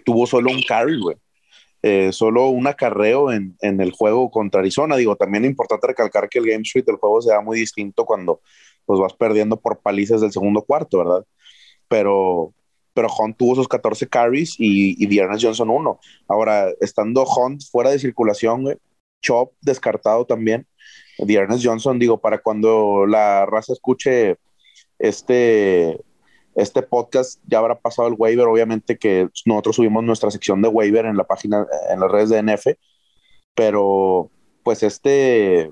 [0.06, 1.18] tuvo solo un carry, güey.
[1.82, 4.98] Eh, solo un acarreo en, en, el juego contra Arizona.
[4.98, 8.06] Digo, también es importante recalcar que el Game Street del juego se da muy distinto
[8.06, 8.42] cuando
[8.86, 11.26] pues vas perdiendo por palizas del segundo cuarto, ¿verdad?
[11.88, 12.54] Pero,
[12.94, 16.00] pero Hunt tuvo sus 14 carries y, y Johnson uno.
[16.28, 18.78] Ahora, estando Hunt fuera de circulación,
[19.22, 20.68] Chop descartado también.
[21.20, 24.38] Dearness Johnson, digo, para cuando la raza escuche
[24.98, 26.00] este,
[26.60, 31.06] este podcast ya habrá pasado el waiver, obviamente que nosotros subimos nuestra sección de waiver
[31.06, 32.68] en la página, en las redes de NF,
[33.56, 34.30] pero
[34.64, 35.72] pues este,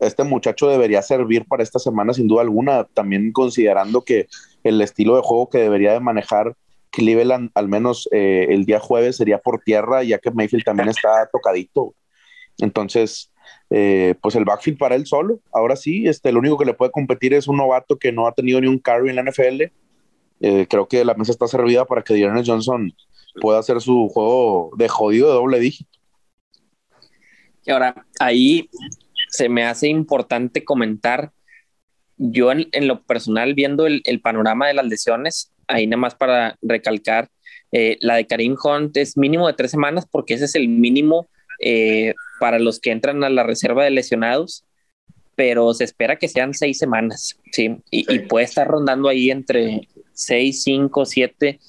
[0.00, 4.26] este muchacho debería servir para esta semana sin duda alguna, también considerando que
[4.64, 6.56] el estilo de juego que debería de manejar
[6.90, 11.28] Cleveland al menos eh, el día jueves sería por tierra, ya que Mayfield también está
[11.30, 11.94] tocadito.
[12.58, 13.30] Entonces,
[13.68, 15.40] eh, pues el backfield para él solo.
[15.52, 18.32] Ahora sí, este, el único que le puede competir es un novato que no ha
[18.32, 19.64] tenido ni un carry en la NFL
[20.40, 22.92] eh, creo que la mesa está servida para que Dearness Johnson
[23.40, 25.90] pueda hacer su juego de jodido de doble dígito.
[27.64, 28.68] Y ahora, ahí
[29.28, 31.32] se me hace importante comentar,
[32.16, 37.28] yo en, lo personal, viendo el, panorama de las lesiones, ahí nada más para recalcar,
[37.72, 41.26] eh, la de Karim Hunt es mínimo de tres semanas porque ese es el mínimo
[41.60, 44.64] eh, para los que entran a la reserva de lesionados,
[45.36, 47.76] pero se espera que sean seis semanas, ¿sí?
[47.90, 51.60] Y, y puede estar rondando ahí entre, 6, 5, 7.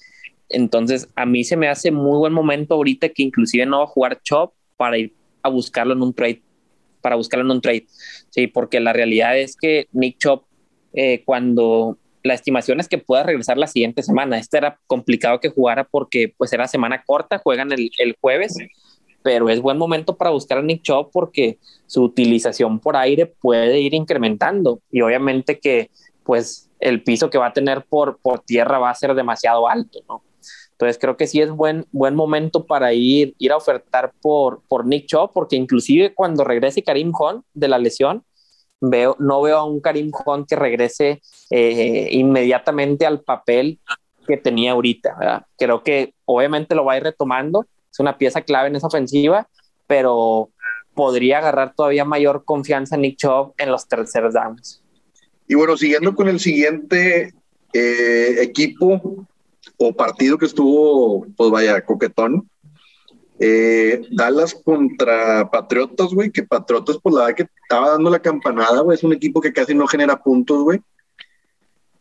[0.50, 3.88] Entonces, a mí se me hace muy buen momento ahorita que inclusive no va a
[3.88, 5.14] jugar Chop para ir
[5.44, 6.42] a buscarlo en un trade,
[7.02, 7.86] para buscarlo en un trade.
[8.30, 10.46] Sí, porque la realidad es que Nick Chop,
[10.94, 15.50] eh, cuando la estimación es que pueda regresar la siguiente semana, este era complicado que
[15.50, 18.56] jugara porque pues era semana corta, juegan el, el jueves,
[19.28, 23.82] pero es buen momento para buscar a Nick Chop porque su utilización por aire puede
[23.82, 25.92] ir incrementando y obviamente que
[26.24, 30.00] pues el piso que va a tener por, por tierra va a ser demasiado alto,
[30.08, 30.24] ¿no?
[30.72, 34.86] Entonces creo que sí es buen, buen momento para ir, ir a ofertar por, por
[34.86, 38.24] Nick Chubb, porque inclusive cuando regrese Karim Hunt de la lesión,
[38.80, 43.82] veo, no veo a un Karim Hunt que regrese eh, inmediatamente al papel
[44.26, 45.46] que tenía ahorita.
[45.58, 47.66] Creo que obviamente lo va a ir retomando,
[47.98, 49.50] es una pieza clave en esa ofensiva,
[49.88, 50.52] pero
[50.94, 54.84] podría agarrar todavía mayor confianza Nick Chubb en los terceros downs.
[55.48, 57.34] Y bueno, siguiendo con el siguiente
[57.74, 59.26] eh, equipo
[59.78, 62.48] o partido que estuvo, pues vaya, coquetón.
[63.40, 68.82] Eh, Dallas contra Patriotas, güey, que Patriotas, pues la verdad que estaba dando la campanada,
[68.82, 70.82] güey, es un equipo que casi no genera puntos, güey.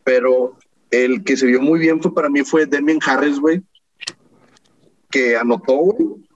[0.05, 0.59] Pero
[0.90, 3.62] el que se vio muy bien fue para mí fue Demian Harris, güey,
[5.11, 6.26] que anotó, güey,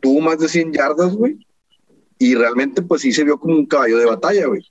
[0.00, 1.46] tuvo más de 100 yardas, güey,
[2.18, 4.62] y realmente pues sí se vio como un caballo de batalla, güey.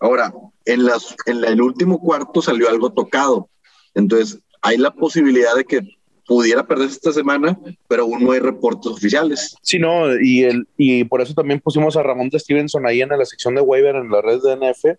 [0.00, 0.32] Ahora,
[0.64, 3.48] en, las, en el último cuarto salió algo tocado.
[3.94, 7.58] Entonces, hay la posibilidad de que pudiera perderse esta semana,
[7.88, 9.56] pero aún no hay reportes oficiales.
[9.62, 13.08] Sí, no, y, el, y por eso también pusimos a Ramón de Stevenson ahí en
[13.08, 14.98] la sección de waiver en la red de NF,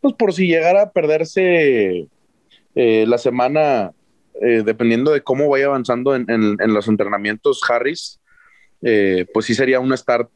[0.00, 2.06] pues por si llegara a perderse
[2.76, 3.92] eh, la semana,
[4.40, 8.20] eh, dependiendo de cómo vaya avanzando en, en, los entrenamientos Harris,
[8.82, 10.30] eh, pues sí sería un start,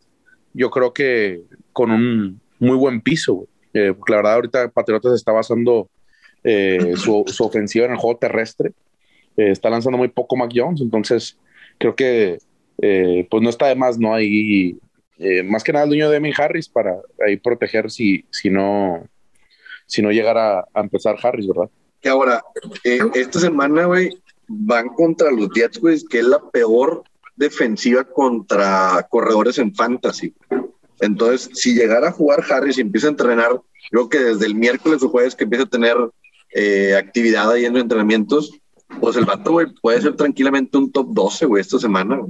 [0.53, 1.43] yo creo que
[1.73, 3.47] con un muy buen piso.
[3.73, 5.89] Eh, la verdad, ahorita Patriotas está basando
[6.43, 8.73] eh, su, ofensiva en el juego terrestre.
[9.37, 11.37] Está lanzando muy poco Mac Jones, entonces
[11.79, 12.39] creo que
[12.77, 14.15] pues no está de más, ¿no?
[14.15, 14.79] Ahí,
[15.45, 16.97] más que nada el dueño de Emin Harris para
[17.27, 19.09] ahí proteger si, si no
[19.87, 21.71] si no llegara a empezar Harris, ¿verdad?
[22.05, 22.45] Que ahora,
[23.15, 24.11] esta semana, güey,
[24.47, 27.03] van contra los Jets, güey, que es la peor
[27.35, 30.35] defensiva contra corredores en fantasy.
[31.01, 33.59] Entonces, si llegara a jugar Harris y empieza a entrenar,
[33.91, 35.97] creo que desde el miércoles o jueves que empieza a tener
[36.51, 38.53] eh, actividad ahí en los entrenamientos,
[39.01, 42.21] pues el vato, güey, puede ser tranquilamente un top 12, güey, esta semana.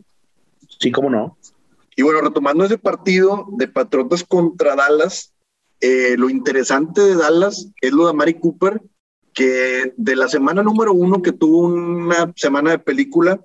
[0.79, 1.37] Sí, cómo no.
[1.97, 5.33] Y bueno, retomando ese partido de Patriotas contra Dallas,
[5.81, 8.81] eh, lo interesante de Dallas es lo de Mari Cooper,
[9.35, 13.41] que de la semana número uno que tuvo una semana de película,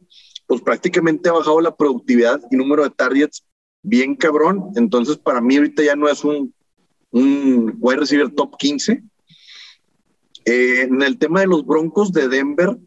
[0.48, 3.44] pues prácticamente ha bajado la productividad y número de targets
[3.82, 4.72] bien cabrón.
[4.76, 6.54] Entonces, para mí ahorita ya no es un,
[7.12, 9.04] un wide receiver top 15.
[10.46, 12.78] Eh, en el tema de los Broncos de Denver,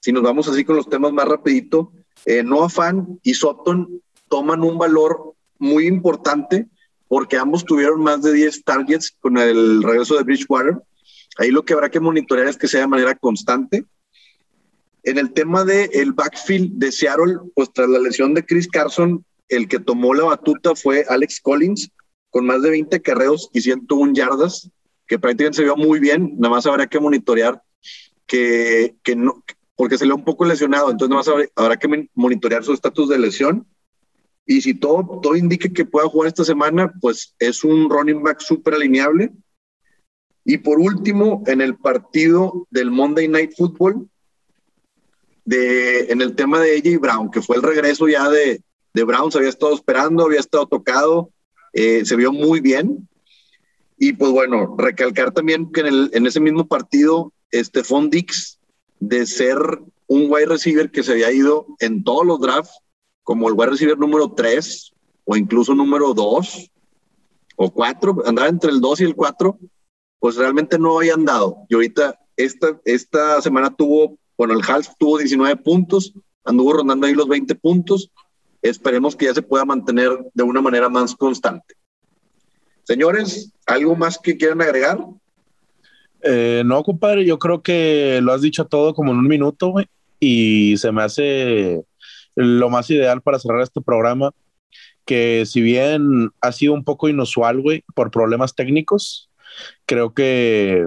[0.00, 1.92] si nos vamos así con los temas más rapidito,
[2.24, 6.66] eh, Noah Fan y Sutton toman un valor muy importante
[7.08, 10.78] porque ambos tuvieron más de 10 targets con el regreso de Bridgewater.
[11.38, 13.84] Ahí lo que habrá que monitorear es que sea de manera constante.
[15.02, 19.24] En el tema del el backfield de Seattle, pues tras la lesión de Chris Carson,
[19.48, 21.90] el que tomó la batuta fue Alex Collins,
[22.30, 24.70] con más de 20 carreos y 101 yardas,
[25.06, 26.34] que prácticamente se vio muy bien.
[26.38, 27.62] Nada más habrá que monitorear
[28.26, 29.44] que, que no,
[29.76, 33.18] porque se le un poco lesionado, entonces nada más habrá, que monitorear su estatus de
[33.18, 33.66] lesión
[34.46, 38.40] y si todo, todo indica que pueda jugar esta semana, pues es un running back
[38.40, 39.32] súper alineable.
[40.44, 44.08] Y por último, en el partido del Monday Night Football,
[45.44, 49.32] de, en el tema de AJ Brown, que fue el regreso ya de, de Brown,
[49.32, 51.30] se había estado esperando, había estado tocado,
[51.72, 53.08] eh, se vio muy bien.
[53.98, 58.58] Y pues bueno, recalcar también que en, en ese mismo partido, Stephon Dix,
[59.00, 59.58] de ser
[60.06, 62.80] un wide receiver que se había ido en todos los drafts,
[63.22, 64.92] como el wide receiver número 3
[65.24, 66.70] o incluso número 2
[67.56, 69.58] o 4, andaba entre el 2 y el 4,
[70.24, 71.66] pues realmente no había andado.
[71.68, 76.14] Y ahorita esta, esta semana tuvo, bueno, el half tuvo 19 puntos,
[76.46, 78.10] anduvo rondando ahí los 20 puntos.
[78.62, 81.74] Esperemos que ya se pueda mantener de una manera más constante.
[82.84, 84.98] Señores, ¿algo más que quieran agregar?
[86.22, 89.74] Eh, no, compadre, yo creo que lo has dicho todo como en un minuto,
[90.18, 91.84] y se me hace
[92.34, 94.32] lo más ideal para cerrar este programa,
[95.04, 99.28] que si bien ha sido un poco inusual, güey, por problemas técnicos,
[99.86, 100.86] creo que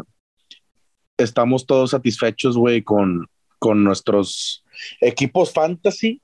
[1.18, 3.28] estamos todos satisfechos, güey, con,
[3.60, 4.64] con nuestros
[5.02, 6.22] equipos fantasy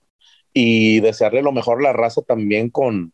[0.53, 3.11] y desearle lo mejor a la raza también con,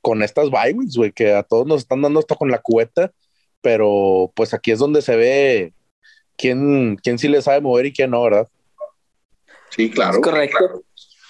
[0.00, 3.12] con estas bye güey, que a todos nos están dando esto con la cubeta,
[3.60, 5.72] pero pues aquí es donde se ve
[6.36, 8.48] quién, quién sí le sabe mover y quién no, ¿verdad?
[9.70, 10.20] Sí, claro.
[10.20, 10.82] correcto.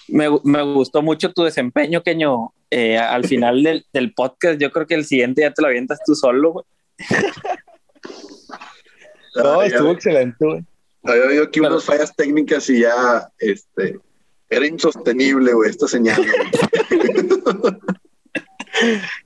[0.09, 2.53] Me, me, gustó mucho tu desempeño, Keño.
[2.71, 6.01] Eh, al final del, del, podcast, yo creo que el siguiente ya te lo avientas
[6.05, 6.65] tú solo, güey.
[9.37, 10.65] no, estuvo excelente, güey.
[11.05, 13.99] Había oído aquí unas fallas técnicas y ya, este,
[14.49, 16.25] era insostenible, güey, esta señal.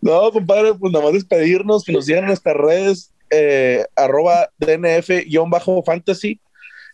[0.01, 6.41] no, compadre, pues nada más despedirnos, que nos sigan en nuestras redes, eh, arroba DNF-fantasy,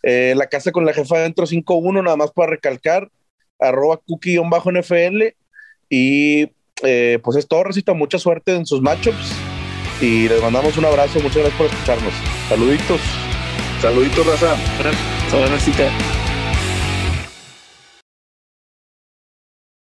[0.03, 3.09] eh, la casa con la jefa dentro 5-1, nada más para recalcar,
[3.59, 5.35] arroba cookie-nfl.
[5.89, 7.93] Y eh, pues es todo, Recita.
[7.93, 9.42] Mucha suerte en sus matchups.
[10.03, 11.17] Y les mandamos un abrazo.
[11.21, 12.13] Muchas gracias por escucharnos.
[12.49, 12.99] Saluditos.
[13.81, 14.57] Saluditos, Raza.
[15.29, 16.22] Saludos, Recita.